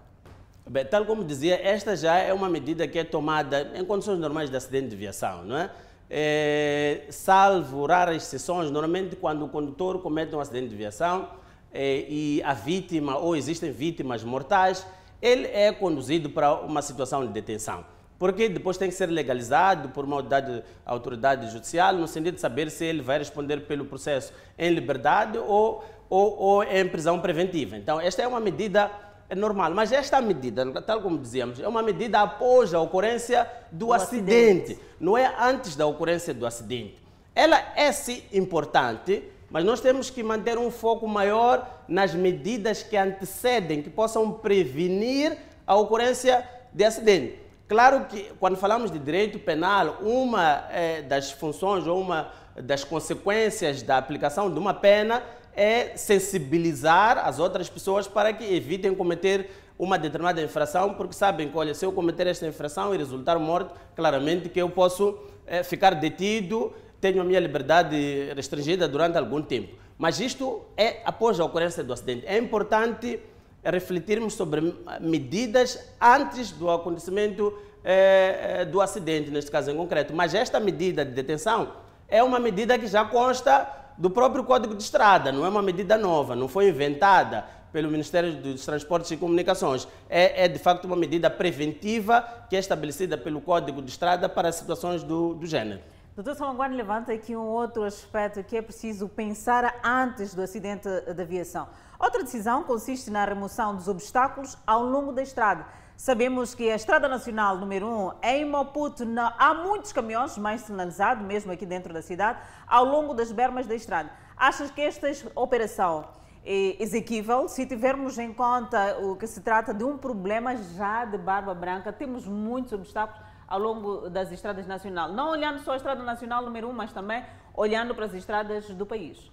[0.68, 4.50] Bem, tal como dizia, esta já é uma medida que é tomada em condições normais
[4.50, 5.70] de acidente de viação, não é?
[6.10, 11.30] É, salvo raras exceções, normalmente quando o condutor comete um acidente de viação
[11.74, 14.86] é, e a vítima ou existem vítimas mortais,
[15.22, 17.86] ele é conduzido para uma situação de detenção.
[18.18, 22.72] Porque depois tem que ser legalizado por uma autoridade, autoridade judicial, no sentido de saber
[22.72, 27.76] se ele vai responder pelo processo em liberdade ou, ou, ou em prisão preventiva.
[27.76, 28.90] Então, esta é uma medida
[29.30, 29.72] é normal.
[29.74, 34.74] Mas esta medida, tal como dizíamos, é uma medida após a ocorrência do, acidente.
[34.74, 37.04] acidente, não é antes da ocorrência do acidente.
[37.34, 42.96] Ela é sim importante, mas nós temos que manter um foco maior nas medidas que
[42.96, 47.40] antecedem, que possam prevenir a ocorrência de acidente.
[47.68, 53.82] Claro que quando falamos de direito penal, uma é, das funções ou uma das consequências
[53.82, 55.24] da aplicação de uma pena
[55.56, 61.58] é sensibilizar as outras pessoas para que evitem cometer uma determinada infração, porque sabem que,
[61.58, 65.96] olha, se eu cometer esta infração e resultar morto, claramente que eu posso é, ficar
[65.96, 69.76] detido, tenho a minha liberdade restringida durante algum tempo.
[69.98, 72.26] Mas isto é após a ocorrência do acidente.
[72.26, 73.20] É importante
[73.64, 80.14] refletirmos sobre medidas antes do acontecimento é, do acidente, neste caso em concreto.
[80.14, 81.74] Mas esta medida de detenção
[82.08, 85.98] é uma medida que já consta do próprio Código de Estrada, não é uma medida
[85.98, 89.88] nova, não foi inventada pelo Ministério dos Transportes e Comunicações.
[90.10, 94.52] É, é, de facto uma medida preventiva que é estabelecida pelo Código de Estrada para
[94.52, 95.82] situações do, do gênero.
[96.16, 101.22] Doutor Salmanguane levanta aqui um outro aspecto que é preciso pensar antes do acidente de
[101.22, 101.68] aviação.
[102.00, 105.66] Outra decisão consiste na remoção dos obstáculos ao longo da estrada.
[105.98, 111.26] Sabemos que a Estrada Nacional número 1 em Maputo não, há muitos caminhões, mais sinalizados,
[111.26, 114.12] mesmo aqui dentro da cidade, ao longo das bermas da estrada.
[114.36, 116.06] Achas que esta operação
[116.46, 121.18] é exequível se tivermos em conta o que se trata de um problema já de
[121.18, 121.94] barba branca?
[121.94, 125.14] Temos muitos obstáculos ao longo das estradas nacionais.
[125.14, 128.86] Não olhando só a Estrada Nacional número 1, mas também olhando para as estradas do
[128.86, 129.32] país.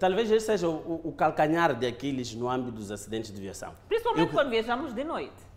[0.00, 3.72] Talvez esse seja o, o, calcanhar de Aquiles no âmbito dos acidentes de viação.
[3.86, 4.34] Principalmente Eu...
[4.34, 5.49] quando viajamos de noite.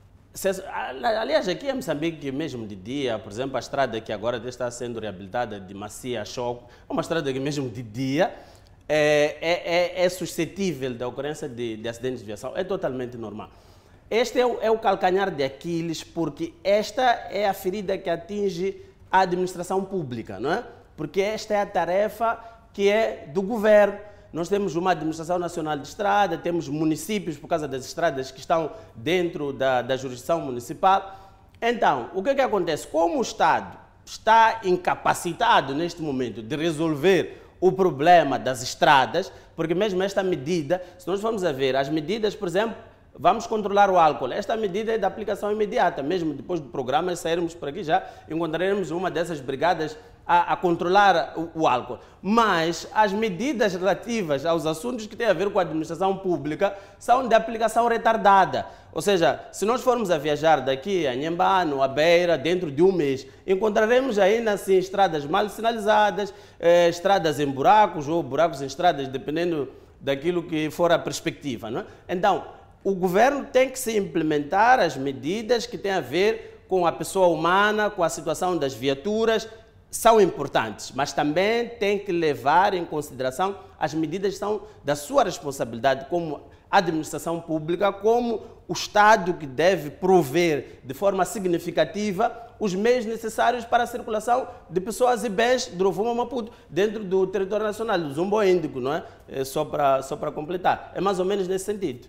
[1.04, 5.00] Aliás, aqui em Moçambique, mesmo de dia, por exemplo, a estrada que agora está sendo
[5.00, 8.34] reabilitada de Macia a Choco, é uma estrada que mesmo de dia
[8.90, 12.52] é, é, é, é suscetível da ocorrência de, de, acidentes de viação.
[12.56, 13.52] É totalmente normal.
[14.10, 18.82] Este é o, é o calcanhar de Aquiles, porque esta é a ferida que atinge
[19.12, 20.64] a administração pública, não é?
[20.98, 22.40] Porque esta é a tarefa
[22.74, 24.00] que é do governo
[24.34, 28.72] nós temos uma administração nacional de estrada, temos municípios por causa das estradas que estão
[28.96, 31.32] dentro da, da jurisdição municipal.
[31.62, 32.88] Então, o que, é que acontece?
[32.88, 40.02] Como o Estado está incapacitado neste momento de resolver o problema das estradas, porque mesmo
[40.02, 42.76] esta medida, se nós formos a ver, as medidas, por exemplo,
[43.18, 44.34] vamos controlar o álcool.
[44.34, 48.92] Esta medida é de aplicação imediata, mesmo depois do programa sairmos por aqui já encontraremos
[48.92, 52.00] uma dessas brigadas a, a controlar o, o, álcool.
[52.22, 57.28] Mas as medidas relativas aos assuntos que têm a ver com a administração pública são
[57.28, 58.66] de aplicação retardada.
[58.94, 62.92] Ou seja, se nós formos a viajar daqui a Nhembano, a Beira, dentro de um
[62.92, 69.08] mês, encontraremos ainda assim estradas mal sinalizadas, eh, estradas em buracos ou buracos em estradas,
[69.08, 69.70] dependendo
[70.00, 71.72] daquilo que for a perspectiva.
[71.72, 71.86] Não é?
[72.08, 72.46] Então,
[72.84, 77.28] o governo tem que se implementar as medidas que têm a ver com a pessoa
[77.28, 79.48] humana, com a situação das viaturas,
[79.94, 85.24] são importantes, mas também tem que levar em consideração as medidas que são da sua
[85.24, 93.06] responsabilidade como administração pública, como o Estado que deve prover de forma significativa os meios
[93.06, 98.00] necessários para a circulação de pessoas e bens do Rovuma Maputo dentro do território nacional,
[98.00, 99.04] do Zumbo Índico, não é?
[99.28, 100.92] é só para só para completar.
[100.96, 102.08] É mais ou menos nesse sentido.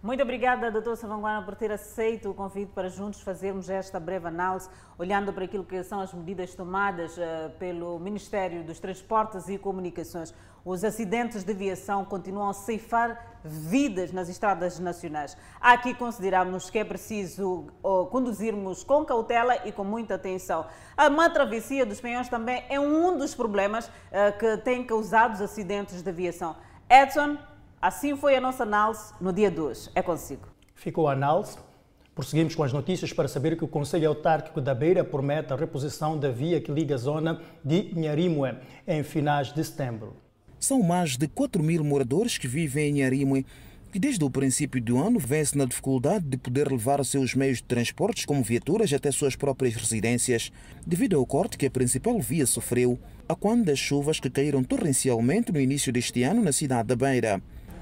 [0.00, 4.70] Muito obrigada, doutor Savanguana, por ter aceito o convite para juntos fazermos esta breve análise,
[4.96, 10.32] olhando para aquilo que são as medidas tomadas uh, pelo Ministério dos Transportes e Comunicações.
[10.64, 15.36] Os acidentes de viação continuam a ceifar vidas nas estradas nacionais.
[15.60, 20.64] Aqui consideramos que é preciso uh, conduzirmos com cautela e com muita atenção.
[20.96, 25.42] A má travessia dos penhões também é um dos problemas uh, que tem causado os
[25.42, 26.54] acidentes de viação.
[26.88, 27.36] Edson,
[27.80, 29.92] Assim foi a nossa análise no dia 2.
[29.94, 30.48] É consigo.
[30.74, 31.56] Ficou a análise.
[32.12, 36.18] Prosseguimos com as notícias para saber que o Conselho Autárquico da Beira promete a reposição
[36.18, 40.16] da via que liga a zona de Nharimue em finais de setembro.
[40.58, 43.46] São mais de 4 mil moradores que vivem em Nharimue
[43.92, 47.58] que desde o princípio do ano vê-se na dificuldade de poder levar os seus meios
[47.58, 50.52] de transportes, como viaturas, até suas próprias residências,
[50.86, 55.52] devido ao corte que a principal via sofreu a quando das chuvas que caíram torrencialmente
[55.52, 57.40] no início deste ano na cidade da Beira.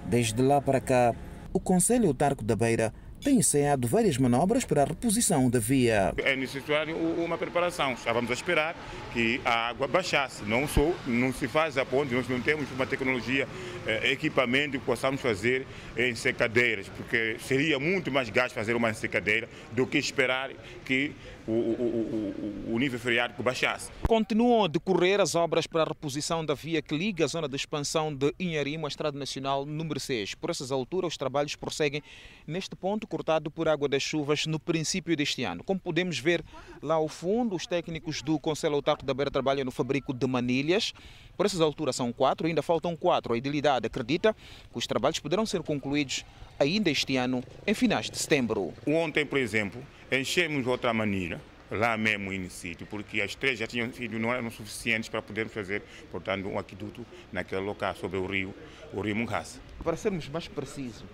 [0.09, 1.15] Desde lá para cá,
[1.53, 2.93] o Conselho Autarco da Beira
[3.25, 6.13] tem ensaiado várias manobras para a reposição da via.
[6.19, 7.95] É necessário uma preparação.
[7.95, 8.77] Estávamos a esperar
[9.13, 10.45] que a água baixasse.
[10.45, 13.49] Não, sou, não se faz a ponte, nós não temos uma tecnologia,
[13.85, 19.49] eh, equipamento que possamos fazer em secadeiras, porque seria muito mais gasto fazer uma secadeira
[19.73, 20.51] do que esperar
[20.85, 21.13] que
[21.47, 23.91] o, o, o, nível freático baixasse.
[24.07, 27.57] Continuam a decorrer as obras para a reposição da via que liga a zona de
[27.57, 30.35] expansão de Inharimo à Estrada Nacional número 6.
[30.35, 32.03] Por essas alturas, os trabalhos prosseguem
[32.47, 35.63] neste ponto cortado por água das chuvas no princípio deste ano.
[35.63, 36.45] Como podemos ver
[36.83, 40.93] lá ao fundo, os técnicos do Conselho Autárquico da Beira trabalham no fabrico de manilhas.
[41.37, 43.35] Por essas alturas são quatro, ainda faltam quatro.
[43.35, 44.35] A idilidade acredita
[44.73, 46.25] que os trabalhos poderão ser concluídos
[46.59, 48.73] ainda este ano, em finais de setembro.
[48.87, 51.41] Ontem, por exemplo, enchemos outra maneira
[51.71, 55.53] lá mesmo no sítio, porque as três já tinham sido, não eram suficientes para podermos
[55.53, 58.55] fazer, portanto, um aqueduto naquele local, sobre o rio,
[58.93, 59.61] o rio Mungaça.
[59.83, 61.05] Para sermos mais precisos,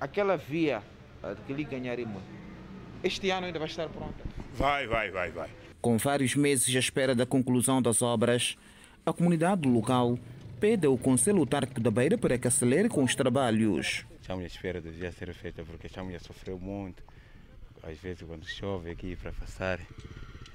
[0.00, 0.82] aquela via
[1.46, 2.20] que liga Nharimo,
[3.02, 4.22] este ano ainda vai estar pronta?
[4.54, 5.50] Vai, vai, vai, vai.
[5.80, 8.58] Com vários meses à espera da conclusão das obras,
[9.04, 10.18] a comunidade local
[10.60, 14.04] pede ao Conselho Autárquico da Beira para que acelere com os trabalhos.
[14.20, 17.02] Estamos à espera de já ser feita porque estamos a sofrer muito
[17.82, 19.80] às vezes quando chove aqui para passar,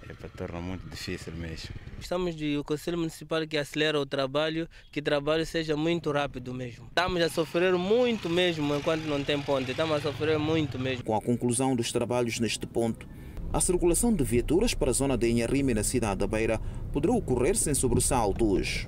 [0.07, 1.69] é para torna muito difícil mesmo.
[1.99, 6.53] Estamos de o Conselho Municipal que acelera o trabalho, que o trabalho seja muito rápido
[6.53, 6.86] mesmo.
[6.88, 11.03] Estamos a sofrer muito mesmo enquanto não tem ponte, estamos a sofrer muito mesmo.
[11.03, 13.07] Com a conclusão dos trabalhos neste ponto,
[13.51, 16.59] a circulação de viaturas para a zona de Inharime na cidade da Beira
[16.91, 18.88] poderá ocorrer sem sobressaltos.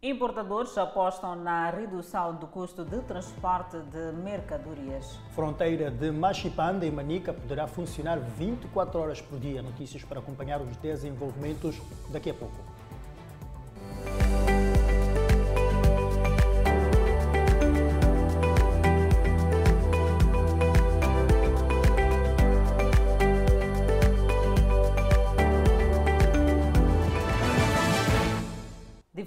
[0.00, 5.18] Importadores apostam na redução do custo de transporte de mercadorias.
[5.32, 9.60] Fronteira de Machipanda e Manica poderá funcionar 24 horas por dia.
[9.60, 12.54] Notícias para acompanhar os desenvolvimentos daqui a pouco.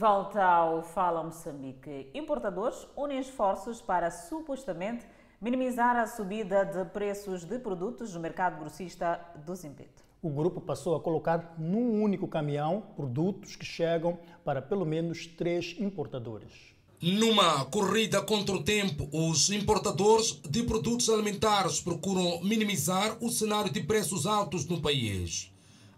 [0.02, 5.06] Volta ao Fala Moçambique, importadores unem esforços para supostamente
[5.39, 10.04] minimizar a subida de preços de produtos no mercado grossista do Zimpeto.
[10.20, 15.76] O grupo passou a colocar num único caminhão produtos que chegam para pelo menos três
[15.80, 16.74] importadores.
[16.99, 23.84] Numa corrida contra o tempo, os importadores de produtos alimentares procuram minimizar o cenário de
[23.84, 25.51] preços altos no país.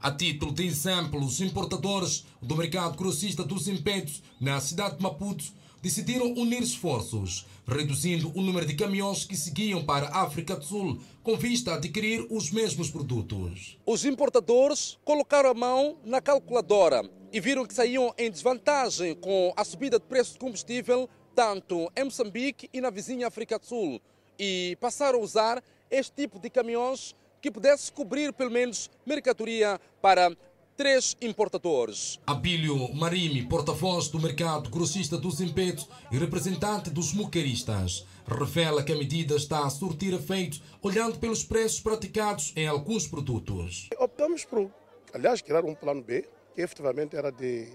[0.03, 5.45] A título de exemplo, os importadores do mercado grossista dos impentos na cidade de Maputo
[5.81, 10.99] decidiram unir esforços, reduzindo o número de caminhões que seguiam para a África do Sul
[11.23, 13.77] com vista a adquirir os mesmos produtos.
[13.85, 19.63] Os importadores colocaram a mão na calculadora e viram que saíam em desvantagem com a
[19.63, 24.01] subida de preço de combustível tanto em Moçambique e na vizinha África do Sul
[24.37, 30.33] e passaram a usar este tipo de caminhões que pudesse cobrir pelo menos mercadoria para
[30.77, 32.17] três importadores.
[32.25, 38.95] Abílio Marimi, porta-voz do mercado grossista do Zimpeto e representante dos muqueristas, revela que a
[38.95, 43.89] medida está a surtir efeito olhando pelos preços praticados em alguns produtos.
[43.99, 44.71] Optamos por,
[45.13, 46.25] aliás, criar um plano B,
[46.55, 47.67] que efetivamente era de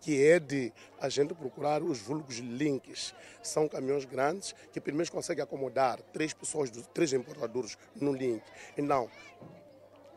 [0.00, 3.14] que é de a gente procurar os vulgos links.
[3.42, 8.42] São caminhões grandes que pelo menos conseguem acomodar três pessoas, três importadores no link.
[8.76, 9.10] E não,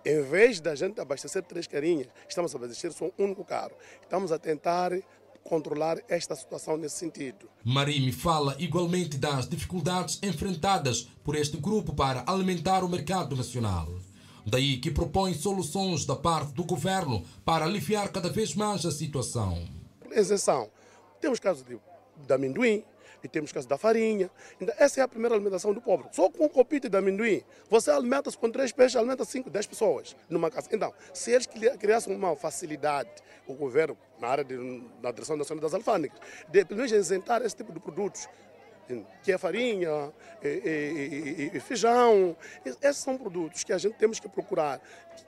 [0.06, 3.74] em vez da gente abastecer três carinhas, estamos a abastecer só um único carro.
[4.02, 4.92] Estamos a tentar
[5.44, 7.50] controlar esta situação nesse sentido.
[7.64, 13.88] Marimi fala igualmente das dificuldades enfrentadas por este grupo para alimentar o mercado nacional.
[14.46, 19.68] Daí que propõe soluções da parte do governo para aliviar cada vez mais a situação.
[20.12, 20.70] Exceção.
[21.22, 21.80] Temos casos de,
[22.26, 22.84] de amendoim,
[23.24, 24.32] e temos casos da farinha.
[24.78, 26.08] Essa é a primeira alimentação do pobre.
[26.12, 30.16] Só com um copito de amendoim, você alimenta-se com três peixes, alimenta cinco, dez pessoas
[30.30, 30.70] numa casa.
[30.72, 33.10] Então, se eles criassem uma facilidade,
[33.46, 34.56] o governo, na área de,
[35.02, 36.18] na direção nacional das alfândegas,
[36.48, 38.28] de pelo menos isentar esse tipo de produtos,
[39.24, 40.12] que é farinha,
[40.44, 42.36] e, e, e, feijão.
[42.66, 44.82] Esses são produtos que a gente temos que procurar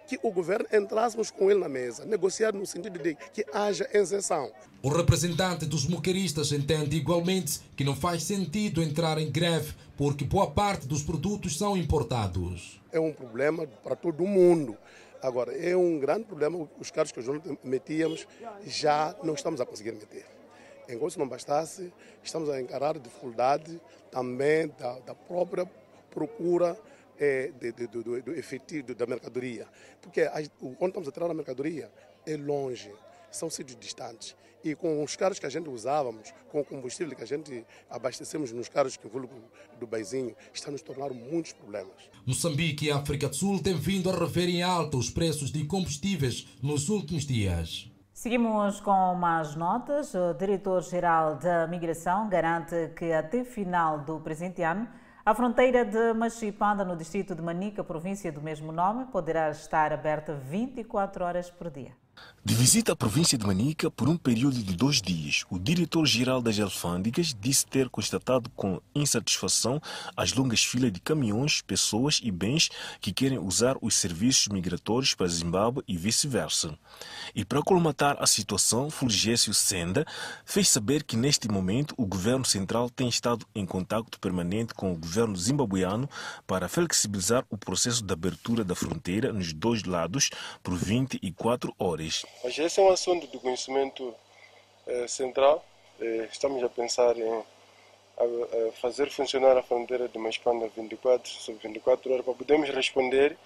[0.07, 4.51] que o governo entrássemos com ele na mesa, negociar no sentido de que haja isenção.
[4.81, 10.49] O representante dos moqueristas entende igualmente que não faz sentido entrar em greve porque boa
[10.49, 12.81] parte dos produtos são importados.
[12.91, 14.77] É um problema para todo mundo.
[15.21, 18.27] Agora, é um grande problema, os carros que nós metíamos
[18.65, 20.40] já não estamos a conseguir meter.
[20.93, 21.91] Enquanto não bastasse,
[22.23, 23.79] estamos a encarar dificuldade
[24.11, 25.69] também da, da própria
[26.09, 26.77] procura
[27.17, 29.67] é, de, de, do, do, efetivo da mercadoria.
[30.01, 31.91] Porque a, onde estamos a tirar a mercadoria
[32.25, 32.91] é longe,
[33.31, 34.35] são sítios distantes.
[34.63, 38.51] E com os carros que a gente usávamos, com o combustível que a gente abastecemos
[38.51, 39.41] nos carros que vulgo
[39.79, 41.95] do Baizinho, está nos tornando muitos problemas.
[42.25, 46.47] Moçambique e África do Sul têm vindo a rever em alta os preços de combustíveis
[46.61, 47.90] nos últimos dias.
[48.21, 50.13] Seguimos com mais notas.
[50.13, 54.87] O diretor-geral da Migração garante que até final do presente ano
[55.25, 60.35] a fronteira de Machipanda, no distrito de Manica, província do mesmo nome, poderá estar aberta
[60.35, 62.00] 24 horas por dia.
[62.43, 66.59] De visita à província de Manica por um período de dois dias, o diretor-geral das
[66.59, 69.79] alfândegas disse ter constatado com insatisfação
[70.17, 75.27] as longas filas de caminhões, pessoas e bens que querem usar os serviços migratórios para
[75.27, 76.75] Zimbábue e vice-versa.
[77.35, 80.03] E para colmatar a situação, Fulgêncio Senda
[80.43, 84.97] fez saber que neste momento o governo central tem estado em contato permanente com o
[84.97, 86.09] governo zimbabuiano
[86.47, 90.31] para flexibilizar o processo de abertura da fronteira nos dois lados
[90.63, 92.00] por 24 horas.
[92.43, 94.13] Mas esse é um assunto do conhecimento
[94.87, 95.63] eh, central.
[95.99, 97.43] Eh, estamos a pensar em
[98.17, 103.37] a, a fazer funcionar a fronteira de Maspanda 24 sobre 24 horas para podermos responder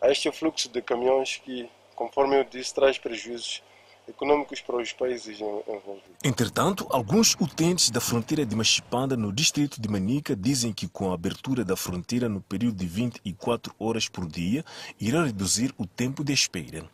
[0.00, 3.62] a este fluxo de caminhões que, conforme eu disse, traz prejuízos
[4.08, 6.16] econômicos para os países envolvidos.
[6.24, 11.14] Entretanto, alguns utentes da fronteira de Machipanda, no distrito de Manica, dizem que com a
[11.14, 14.64] abertura da fronteira no período de 24 horas por dia,
[14.98, 16.90] irá reduzir o tempo de espera.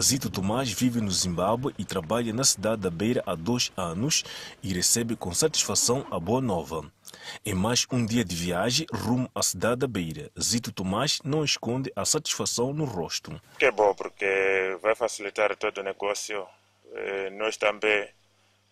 [0.00, 4.24] Zito Tomás vive no Zimbábue e trabalha na cidade da Beira há dois anos
[4.62, 6.90] e recebe com satisfação a boa nova.
[7.44, 11.92] Em mais um dia de viagem rumo à cidade da Beira, Zito Tomás não esconde
[11.94, 13.40] a satisfação no rosto.
[13.58, 16.46] Que é bom, porque vai facilitar todo o negócio.
[16.92, 18.08] Eh, nós também,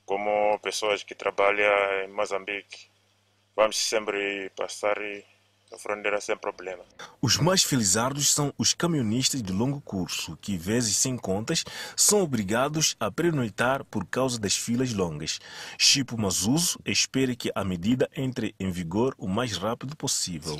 [0.07, 1.70] como pessoas que trabalham
[2.05, 2.89] em Moçambique,
[3.55, 4.97] vamos sempre passar
[5.73, 6.83] a fronteira sem problema.
[7.21, 11.64] Os mais felizardos são os caminhonistas de longo curso, que, vezes sem contas,
[11.97, 15.39] são obrigados a pernoitar por causa das filas longas.
[15.79, 20.57] Chipo Mazuso espera que a medida entre em vigor o mais rápido possível.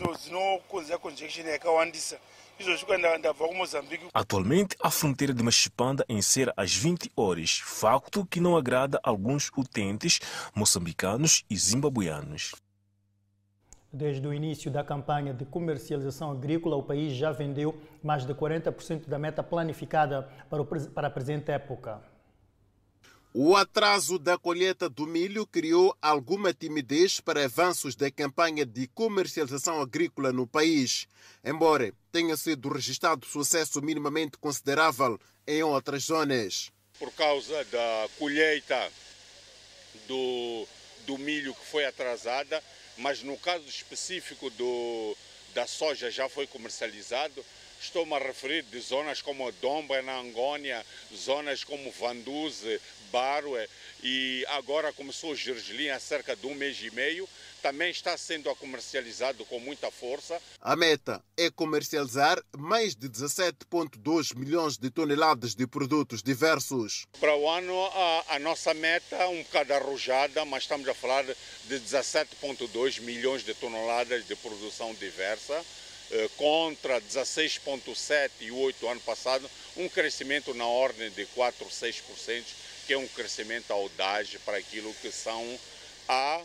[4.13, 10.19] Atualmente, a fronteira de Machipanda encerra às 20 horas, facto que não agrada alguns utentes
[10.55, 12.53] moçambicanos e zimbabuianos.
[13.91, 19.07] Desde o início da campanha de comercialização agrícola, o país já vendeu mais de 40%
[19.07, 22.03] da meta planificada para, o, para a presente época.
[23.33, 29.81] O atraso da colheita do milho criou alguma timidez para avanços da campanha de comercialização
[29.81, 31.07] agrícola no país,
[31.45, 36.71] embora tenha sido registrado sucesso minimamente considerável em outras zonas.
[36.99, 38.91] Por causa da colheita
[40.07, 40.67] do,
[41.07, 42.63] do milho que foi atrasada,
[42.99, 45.17] mas no caso específico do,
[45.55, 47.45] da soja já foi comercializado.
[47.81, 50.85] Estou-me a referir de zonas como Domba, na Angônia,
[51.15, 52.81] zonas como Vanduze,
[53.13, 53.69] Barue
[54.03, 57.29] e agora começou o Gergelim há cerca de um mês e meio.
[57.61, 60.41] Também está sendo comercializado com muita força.
[60.61, 67.07] A meta é comercializar mais de 17,2 milhões de toneladas de produtos diversos.
[67.19, 71.25] Para o ano, a, a nossa meta é um bocado arrojada, mas estamos a falar
[71.25, 75.65] de 17,2 milhões de toneladas de produção diversa
[76.11, 82.45] eh, contra 16,7 e 8 ano passado, um crescimento na ordem de 4 ou 6%,
[82.89, 85.45] que é um crescimento audaz para aquilo que são
[86.09, 86.41] a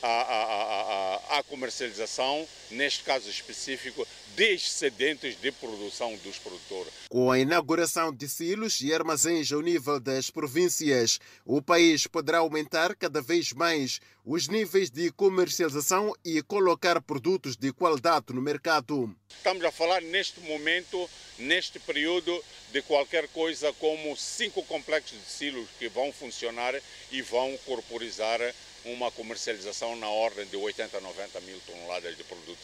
[0.00, 4.06] a, a, a, a, comercialização, neste caso específico,
[4.38, 6.92] de excedentes de produção dos produtores.
[7.10, 12.94] Com a inauguração de silos e armazéns ao nível das províncias, o país poderá aumentar
[12.94, 19.12] cada vez mais os níveis de comercialização e colocar produtos de qualidade no mercado.
[19.28, 25.68] Estamos a falar neste momento, neste período, de qualquer coisa como cinco complexos de silos
[25.80, 26.80] que vão funcionar
[27.10, 28.40] e vão corporizar
[28.84, 32.57] uma comercialização na ordem de 80 a 90 mil toneladas de produtos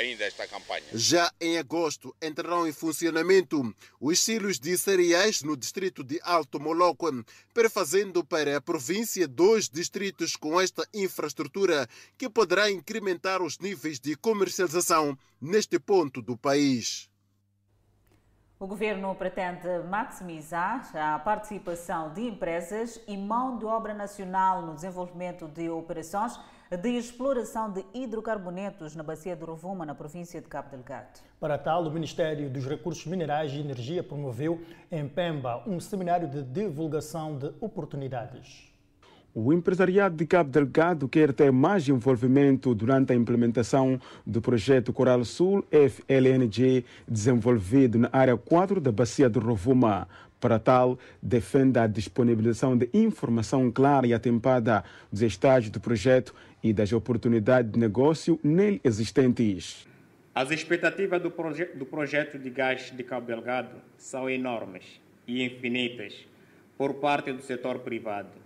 [0.00, 0.84] ainda esta campanha.
[0.92, 7.10] Já em agosto entrarão em funcionamento os silos de cereais no distrito de Alto Moloco,
[7.54, 11.86] prefazendo para a província dois distritos com esta infraestrutura
[12.16, 17.08] que poderá incrementar os níveis de comercialização neste ponto do país.
[18.58, 25.48] O governo pretende maximizar a participação de empresas e mão de obra nacional no desenvolvimento
[25.48, 26.38] de operações
[26.76, 31.18] de exploração de hidrocarbonetos na bacia do Rovuma, na província de Cabo Delgado.
[31.40, 34.60] Para tal, o Ministério dos Recursos Minerais e Energia promoveu
[34.90, 38.70] em Pemba um seminário de divulgação de oportunidades.
[39.34, 45.24] O empresariado de Cabo Delgado quer ter mais envolvimento durante a implementação do projeto Coral
[45.24, 50.06] Sul FLNG, desenvolvido na área 4 da Bacia do Rovuma.
[50.40, 56.72] Para tal, defende a disponibilização de informação clara e atempada dos estágios do projeto e
[56.72, 59.86] das oportunidades de negócio nele existentes.
[60.34, 66.26] As expectativas do, proje do projeto de gás de Cabo Delgado são enormes e infinitas
[66.78, 68.40] por parte do setor privado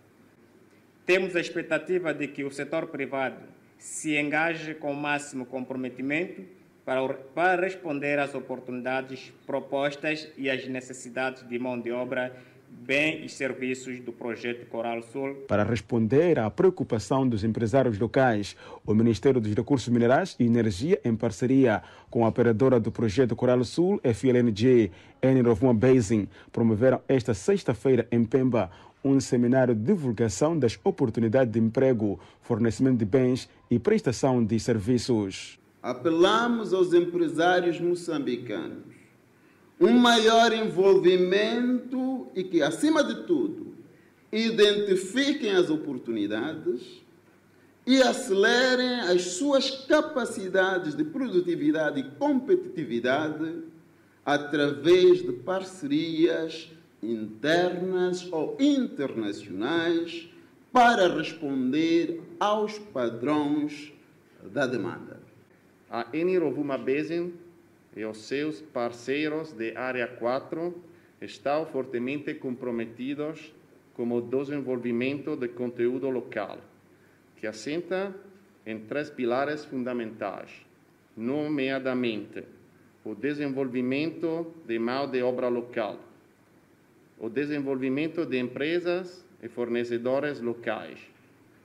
[1.06, 3.42] temos a expectativa de que o setor privado
[3.78, 6.42] se engaje com o máximo comprometimento
[6.84, 12.34] para, para responder às oportunidades propostas e às necessidades de mão de obra
[12.84, 15.34] bem e serviços do projeto Coral Sul.
[15.48, 18.54] Para responder à preocupação dos empresários locais,
[18.86, 23.64] o Ministério dos Recursos Minerais e Energia, em parceria com a operadora do projeto Coral
[23.64, 24.90] Sul, FLNG,
[25.44, 28.70] Rovuma Basin, promoveram esta sexta-feira em Pemba
[29.02, 35.58] um seminário de divulgação das oportunidades de emprego, fornecimento de bens e prestação de serviços.
[35.82, 39.03] Apelamos aos empresários moçambicanos
[39.80, 43.74] um maior envolvimento e que, acima de tudo,
[44.32, 47.02] identifiquem as oportunidades
[47.86, 53.62] e acelerem as suas capacidades de produtividade e competitividade
[54.24, 56.70] através de parcerias
[57.02, 60.28] internas ou internacionais
[60.72, 63.92] para responder aos padrões
[64.52, 65.20] da demanda.
[65.90, 67.34] A Enirovuma Basin
[67.96, 70.74] e os seus parceiros de Área 4
[71.20, 73.52] estão fortemente comprometidos
[73.94, 76.58] com o desenvolvimento de conteúdo local,
[77.36, 78.14] que assenta
[78.66, 80.50] em três pilares fundamentais,
[81.16, 82.42] nomeadamente
[83.04, 86.00] o desenvolvimento de mão de obra local,
[87.18, 90.98] o desenvolvimento de empresas e fornecedores locais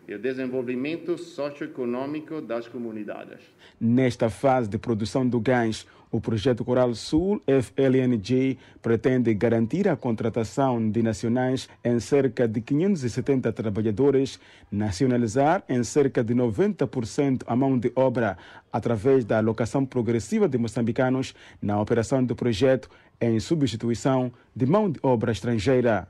[0.07, 3.39] e o desenvolvimento socioeconômico das comunidades.
[3.80, 10.89] Nesta fase de produção do gás, o projeto Coral Sul FLNG pretende garantir a contratação
[10.89, 14.39] de nacionais em cerca de 570 trabalhadores,
[14.72, 18.38] nacionalizar em cerca de 90% a mão de obra
[18.72, 22.89] através da alocação progressiva de moçambicanos na operação do projeto
[23.22, 26.07] em substituição de mão de obra estrangeira.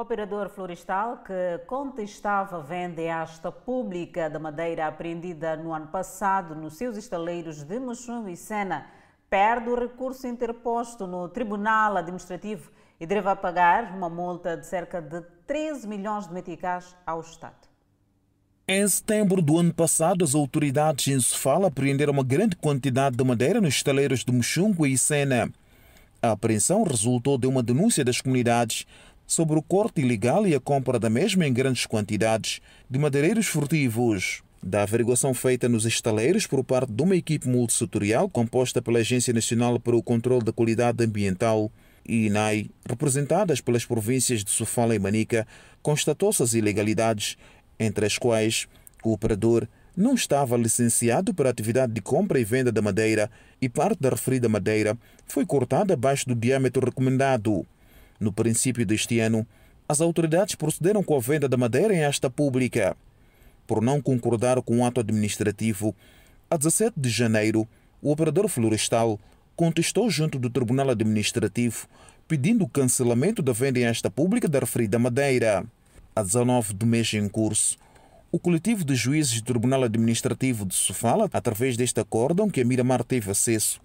[0.00, 6.78] Operador florestal que contestava venda em asta pública da madeira apreendida no ano passado nos
[6.78, 8.86] seus estaleiros de Mochum e Sena
[9.28, 15.20] perde o recurso interposto no Tribunal Administrativo e deve pagar uma multa de cerca de
[15.46, 17.68] 13 milhões de meticais ao Estado.
[18.66, 23.60] Em setembro do ano passado, as autoridades em Sofala apreenderam uma grande quantidade de madeira
[23.60, 25.52] nos estaleiros de Mochungo e Sena.
[26.22, 28.86] A apreensão resultou de uma denúncia das comunidades
[29.30, 32.60] sobre o corte ilegal e a compra da mesma em grandes quantidades
[32.90, 34.42] de madeireiros furtivos.
[34.60, 39.78] Da averiguação feita nos estaleiros por parte de uma equipe multissetorial composta pela Agência Nacional
[39.78, 41.70] para o Controle da Qualidade Ambiental
[42.04, 45.46] e INAI, representadas pelas províncias de Sofala e Manica,
[45.80, 47.38] constatou-se as ilegalidades,
[47.78, 48.66] entre as quais
[49.04, 53.30] o operador não estava licenciado para a atividade de compra e venda da madeira
[53.62, 57.64] e parte da referida madeira foi cortada abaixo do diâmetro recomendado.
[58.20, 59.46] No princípio deste ano,
[59.88, 62.94] as autoridades procederam com a venda da madeira em esta pública.
[63.66, 65.96] Por não concordar com o ato administrativo,
[66.50, 67.66] a 17 de janeiro,
[68.02, 69.18] o operador florestal
[69.56, 71.88] contestou junto do Tribunal Administrativo,
[72.28, 75.64] pedindo o cancelamento da venda em esta pública da referida madeira.
[76.14, 77.78] A 19 do mês em curso,
[78.32, 83.02] o coletivo de juízes do Tribunal Administrativo de Sofala, através deste acórdão que a Miramar
[83.02, 83.80] teve acesso,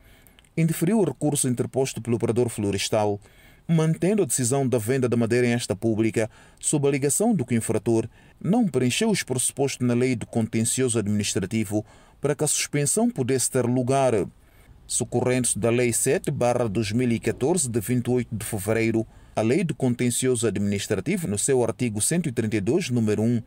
[0.56, 3.20] indeferiu o recurso interposto pelo operador florestal,
[3.68, 7.56] mantendo a decisão da venda da madeira em esta pública, sob a alegação do que
[7.56, 8.08] o infrator
[8.42, 11.86] não preencheu os pressupostos na lei do contencioso administrativo
[12.22, 14.14] para que a suspensão pudesse ter lugar.
[14.88, 19.06] Socorrendo-se da Lei 7-2014, de 28 de fevereiro,
[19.36, 23.42] a Lei do Contencioso Administrativo, no seu artigo 132, número 1,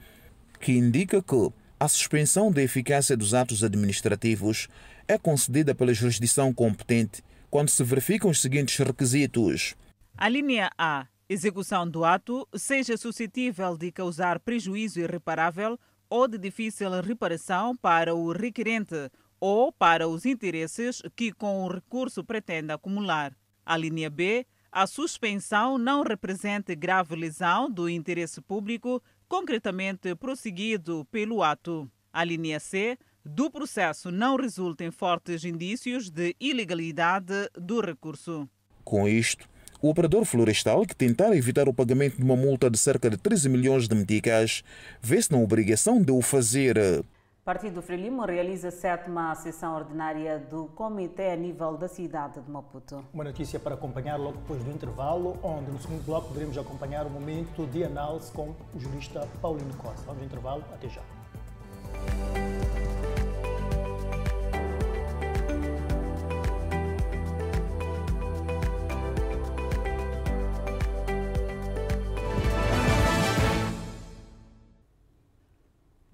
[0.61, 4.69] que indica que a suspensão da eficácia dos atos administrativos
[5.07, 9.75] é concedida pela jurisdição competente quando se verificam os seguintes requisitos.
[10.21, 11.07] A linha A.
[11.29, 15.79] Execução do ato seja suscetível de causar prejuízo irreparável
[16.11, 22.25] ou de difícil reparação para o requerente ou para os interesses que com o recurso
[22.25, 23.33] pretende acumular.
[23.65, 24.45] A linha B.
[24.73, 31.89] A suspensão não represente grave lesão do interesse público concretamente prosseguido pelo ato.
[32.13, 32.99] A linha C.
[33.25, 38.49] Do processo não resultem fortes indícios de ilegalidade do recurso.
[38.83, 39.49] Com isto,
[39.81, 43.49] o operador florestal que tentar evitar o pagamento de uma multa de cerca de 13
[43.49, 44.63] milhões de meticais
[45.01, 47.05] vê-se na obrigação de o fazer.
[47.49, 53.03] Partido Frelimo realiza a sétima sessão ordinária do Comitê a nível da cidade de Maputo.
[53.11, 57.11] Uma notícia para acompanhar logo depois do intervalo, onde no segundo bloco poderemos acompanhar o
[57.11, 60.03] momento de análise com o jurista Paulino Costa.
[60.05, 61.01] Vamos ao intervalo, até já.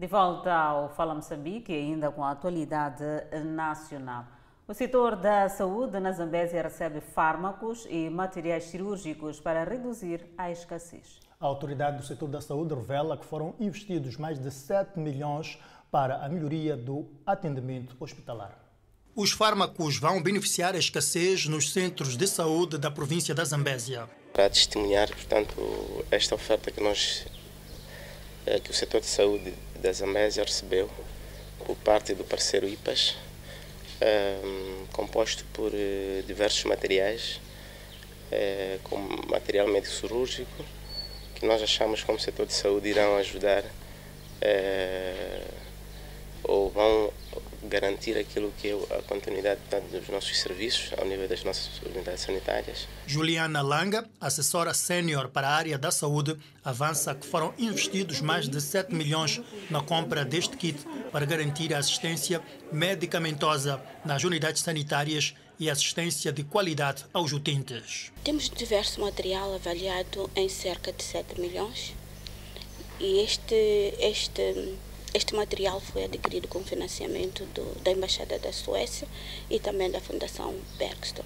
[0.05, 3.02] De volta ao Fala Moçambique, ainda com a atualidade
[3.42, 4.26] nacional.
[4.68, 11.20] O setor da saúde na Zambésia recebe fármacos e materiais cirúrgicos para reduzir a escassez.
[11.40, 15.59] A autoridade do setor da saúde revela que foram investidos mais de 7 milhões
[15.90, 18.59] para a melhoria do atendimento hospitalar.
[19.16, 24.07] Os fármacos vão beneficiar a escassez nos centros de saúde da província da Zambésia.
[24.34, 27.24] Para testemunhar, portanto, esta oferta que nós
[28.62, 30.90] que o setor de saúde da Zambésia recebeu
[31.66, 33.16] por parte do parceiro IPAS,
[34.45, 37.40] um, composto por uh, diversos materiais,
[38.30, 40.64] uh, como material médico cirúrgico,
[41.34, 45.55] que nós achamos como setor de saúde irão ajudar uh,
[46.42, 47.12] ou vão
[47.68, 49.60] garantir aquilo que é a continuidade
[49.90, 52.86] dos nossos serviços ao nível das nossas unidades sanitárias.
[53.06, 58.60] Juliana Langa, assessora sênior para a área da saúde, avança que foram investidos mais de
[58.60, 59.40] 7 milhões
[59.70, 60.78] na compra deste kit
[61.10, 62.42] para garantir a assistência
[62.72, 68.12] medicamentosa nas unidades sanitárias e assistência de qualidade aos utentes.
[68.24, 71.94] Temos diverso material avaliado em cerca de 7 milhões
[72.98, 74.74] e este, este
[75.14, 79.06] este material foi adquirido com financiamento do, da Embaixada da Suécia
[79.48, 81.24] e também da Fundação Bergstrom.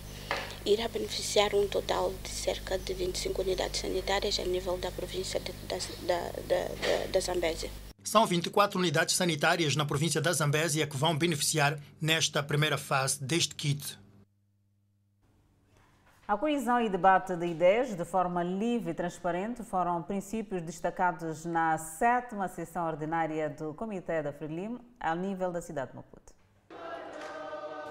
[0.67, 5.53] Irá beneficiar um total de cerca de 25 unidades sanitárias a nível da província de,
[5.67, 7.71] da, da, da, da Zambésia.
[8.05, 13.55] São 24 unidades sanitárias na província da Zambésia que vão beneficiar nesta primeira fase deste
[13.55, 13.99] kit.
[16.31, 21.79] A coesão e debate de ideias de forma livre e transparente foram princípios destacados na
[21.79, 26.35] sétima sessão ordinária do Comitê da Frelim, ao nível da cidade de Maputo.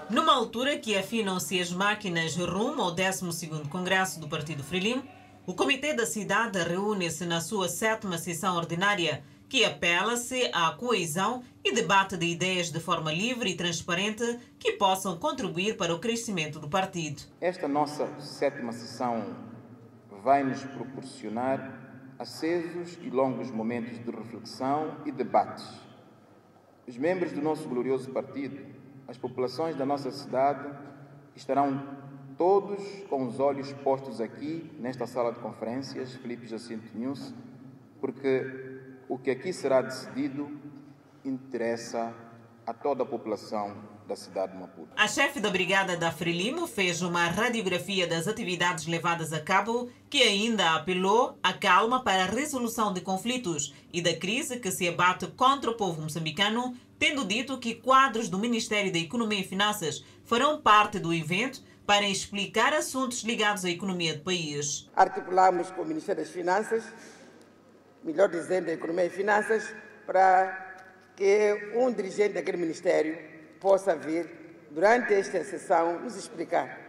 [0.07, 5.03] Numa altura que afinam-se as máquinas rumo ao 12º Congresso do Partido Frelim,
[5.47, 11.73] o Comitê da Cidade reúne-se na sua sétima sessão ordinária que apela-se à coesão e
[11.73, 16.69] debate de ideias de forma livre e transparente que possam contribuir para o crescimento do
[16.69, 17.21] partido.
[17.39, 19.35] Esta nossa sétima sessão
[20.23, 21.87] vai nos proporcionar
[22.19, 25.65] acesos e longos momentos de reflexão e debates.
[26.87, 28.65] Os membros do nosso glorioso partido,
[29.07, 30.67] as populações da nossa cidade,
[31.35, 31.97] estarão
[32.37, 37.33] todos com os olhos postos aqui, nesta sala de conferências, Felipe Jacinto News,
[37.99, 38.66] porque
[39.09, 40.49] o que aqui será decidido
[41.23, 42.13] interessa
[42.65, 43.75] a toda a população
[44.07, 44.89] da cidade de Maputo.
[44.95, 50.23] A chefe da brigada da Frelimo fez uma radiografia das atividades levadas a cabo, que
[50.23, 55.27] ainda apelou à calma para a resolução de conflitos e da crise que se abate
[55.27, 60.61] contra o povo moçambicano, tendo dito que quadros do Ministério da Economia e Finanças farão
[60.61, 64.89] parte do evento para explicar assuntos ligados à economia do país.
[64.95, 66.83] Articulamos com o Ministério das Finanças,
[68.07, 70.77] melhor dizendo, Economia e Finanças, para
[71.15, 73.17] que um dirigente daquele ministério
[73.59, 74.29] possa vir,
[74.71, 76.79] durante esta sessão, nos explicar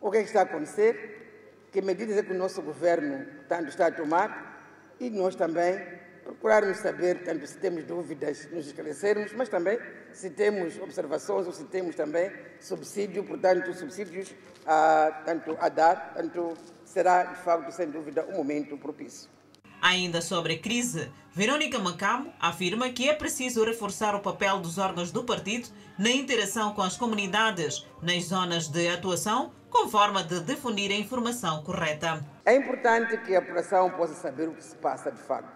[0.00, 3.68] o que, é que está a acontecer, que medidas é que o nosso governo tanto
[3.68, 5.78] está a tomar e nós também
[6.22, 9.78] procurarmos saber, tanto se temos dúvidas, nos esclarecermos, mas também
[10.12, 16.54] se temos observações ou se temos também subsídio, portanto, subsídios a, tanto a dar, tanto
[16.84, 19.33] será, de facto, sem dúvida, um momento propício.
[19.86, 25.12] Ainda sobre a crise, Verônica Macamo afirma que é preciso reforçar o papel dos órgãos
[25.12, 25.68] do partido
[25.98, 31.62] na interação com as comunidades nas zonas de atuação, com forma de difundir a informação
[31.62, 32.24] correta.
[32.46, 35.52] É importante que a população possa saber o que se passa de facto.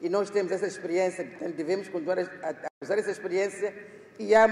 [0.00, 2.24] E nós temos essa experiência, portanto, devemos continuar a
[2.82, 3.74] usar essa experiência
[4.18, 4.48] e a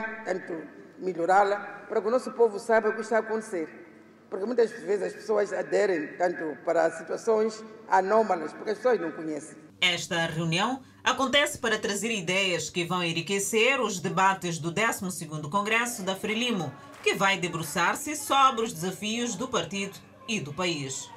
[0.98, 1.56] melhorá-la
[1.88, 3.85] para que o nosso povo saiba o que está a acontecer
[4.28, 9.56] porque muitas vezes as pessoas aderem tanto para situações anómalas, porque as pessoas não conhecem.
[9.80, 16.16] Esta reunião acontece para trazer ideias que vão enriquecer os debates do 12º Congresso da
[16.16, 16.72] Frelimo,
[17.02, 19.96] que vai debruçar-se sobre os desafios do partido
[20.26, 21.10] e do país.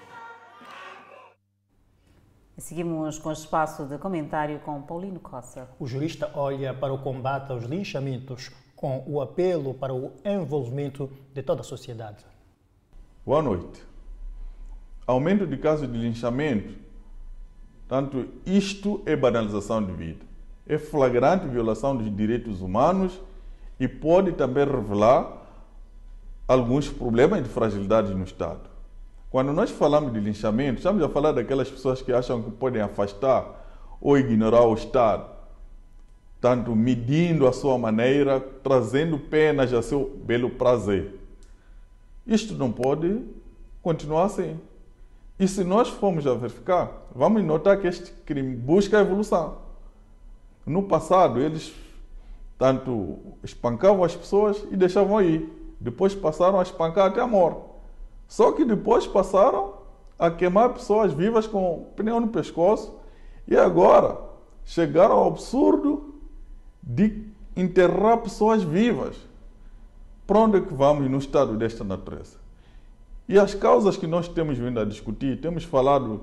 [2.58, 5.70] Seguimos com o espaço de comentário com Paulino Costa.
[5.80, 11.42] O jurista olha para o combate aos linchamentos com o apelo para o envolvimento de
[11.42, 12.26] toda a sociedade.
[13.30, 13.84] Boa noite.
[15.06, 16.74] Aumento de casos de linchamento,
[17.88, 20.26] tanto isto é banalização de vida,
[20.66, 23.22] é flagrante violação dos direitos humanos
[23.80, 25.44] e pode também revelar
[26.48, 28.68] alguns problemas de fragilidade no Estado.
[29.30, 33.46] Quando nós falamos de linchamento, estamos a falar daquelas pessoas que acham que podem afastar
[34.02, 35.30] ou ignorar o Estado,
[36.42, 41.19] tanto medindo a sua maneira, trazendo penas a seu belo prazer.
[42.30, 43.24] Isto não pode
[43.82, 44.60] continuar assim.
[45.40, 49.58] E se nós formos a verificar, vamos notar que este crime busca evolução.
[50.64, 51.74] No passado, eles
[52.56, 55.50] tanto espancavam as pessoas e deixavam ir.
[55.80, 57.62] Depois passaram a espancar até a morte.
[58.28, 59.74] Só que depois passaram
[60.20, 62.94] a queimar pessoas vivas com pneu no pescoço
[63.48, 64.20] e agora
[64.64, 66.14] chegaram ao absurdo
[66.84, 67.24] de
[67.56, 69.29] enterrar pessoas vivas.
[70.30, 72.38] Para onde é que vamos no estado desta natureza?
[73.28, 76.22] E as causas que nós temos vindo a discutir, temos falado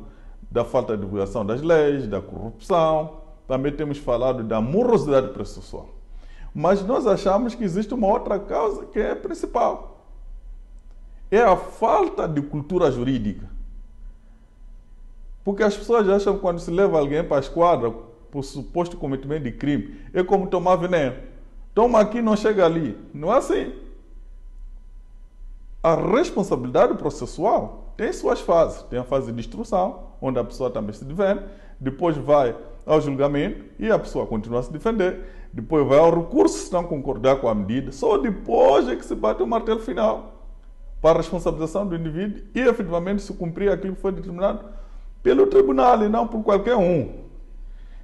[0.48, 3.16] da falta de divulgação das leis, da corrupção,
[3.48, 5.88] também temos falado da morosidade processual.
[6.54, 10.06] Mas nós achamos que existe uma outra causa que é principal.
[11.28, 13.50] É a falta de cultura jurídica.
[15.42, 17.90] Porque as pessoas acham que quando se leva alguém para a esquadra
[18.30, 21.16] por suposto cometimento de crime, é como tomar veneno.
[21.74, 22.96] Toma aqui, não chega ali.
[23.12, 23.85] Não é assim
[25.86, 28.82] a responsabilidade processual tem suas fases.
[28.82, 31.42] Tem a fase de instrução, onde a pessoa também se defende,
[31.78, 35.20] depois vai ao julgamento e a pessoa continua a se defender,
[35.52, 39.14] depois vai ao recurso se não concordar com a medida, só depois é que se
[39.14, 40.32] bate o martelo final
[41.00, 44.64] para a responsabilização do indivíduo e efetivamente se cumprir aquilo que foi determinado
[45.22, 47.12] pelo tribunal e não por qualquer um.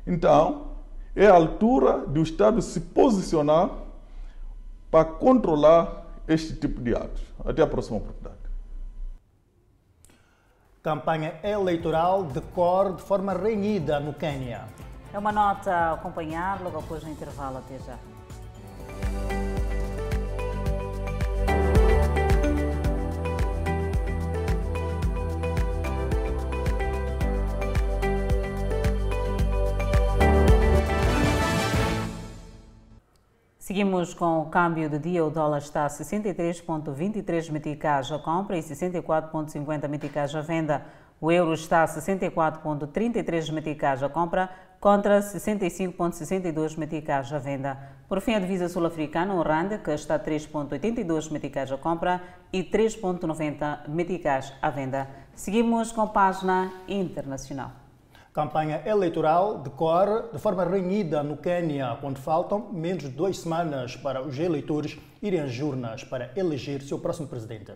[0.06, 0.68] Então,
[1.16, 3.70] é a altura do Estado se posicionar
[4.88, 7.22] para controlar este tipo de atos.
[7.44, 8.42] Até a próxima oportunidade.
[10.82, 14.66] Campanha eleitoral decorre de forma renhida no Quênia.
[15.12, 17.58] É uma nota a acompanhar logo após o intervalo.
[17.58, 17.98] Até já.
[33.72, 35.24] Seguimos com o câmbio de dia.
[35.24, 40.84] O dólar está a 63,23 meticais à compra e 64,50 meticais à venda.
[41.18, 47.78] O euro está a 64,33 meticais à compra contra 65,62 meticais à venda.
[48.06, 52.20] Por fim, a divisa sul-africana, o RAND, que está a 3,82 meticais à compra
[52.52, 55.08] e 3,90 meticais à venda.
[55.34, 57.81] Seguimos com página internacional.
[58.32, 64.22] Campanha eleitoral decorre de forma renhida no Quênia, quando faltam menos de duas semanas para
[64.22, 67.72] os eleitores irem às urnas para eleger seu próximo presidente.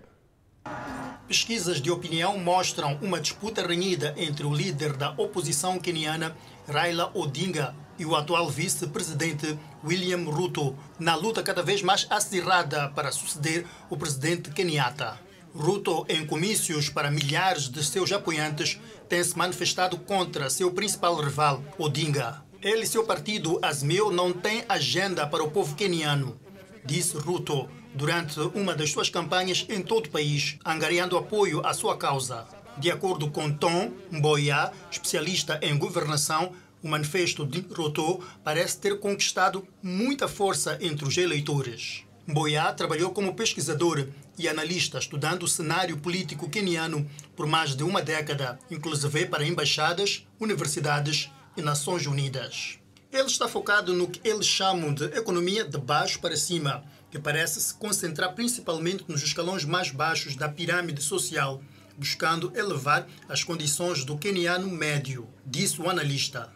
[1.28, 6.34] Pesquisas de opinião mostram uma disputa renhida entre o líder da oposição queniana,
[6.66, 13.12] Raila Odinga, e o atual vice-presidente William Ruto na luta cada vez mais acirrada para
[13.12, 15.25] suceder o presidente Kenyatta.
[15.56, 18.78] Ruto, em comícios para milhares de seus apoiantes,
[19.08, 22.42] tem se manifestado contra seu principal rival, Odinga.
[22.60, 26.38] Ele e seu partido, Azmeu, não têm agenda para o povo keniano,
[26.84, 31.96] disse Ruto durante uma das suas campanhas em todo o país, angariando apoio à sua
[31.96, 32.46] causa.
[32.76, 36.52] De acordo com Tom Mboya, especialista em governação,
[36.82, 42.04] o manifesto de Ruto parece ter conquistado muita força entre os eleitores.
[42.26, 44.06] Mboya trabalhou como pesquisador
[44.38, 50.26] e analista estudando o cenário político queniano por mais de uma década, inclusive para embaixadas,
[50.40, 52.78] universidades e Nações Unidas.
[53.12, 57.60] Ele está focado no que eles chamam de economia de baixo para cima, que parece
[57.60, 61.62] se concentrar principalmente nos escalões mais baixos da pirâmide social,
[61.96, 66.52] buscando elevar as condições do queniano médio, disse o analista.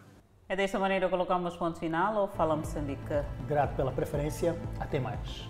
[0.49, 3.01] É desta maneira que colocamos ponto final ou fala Moçambique?
[3.47, 4.61] Grato pela preferência.
[4.81, 5.50] Até mais.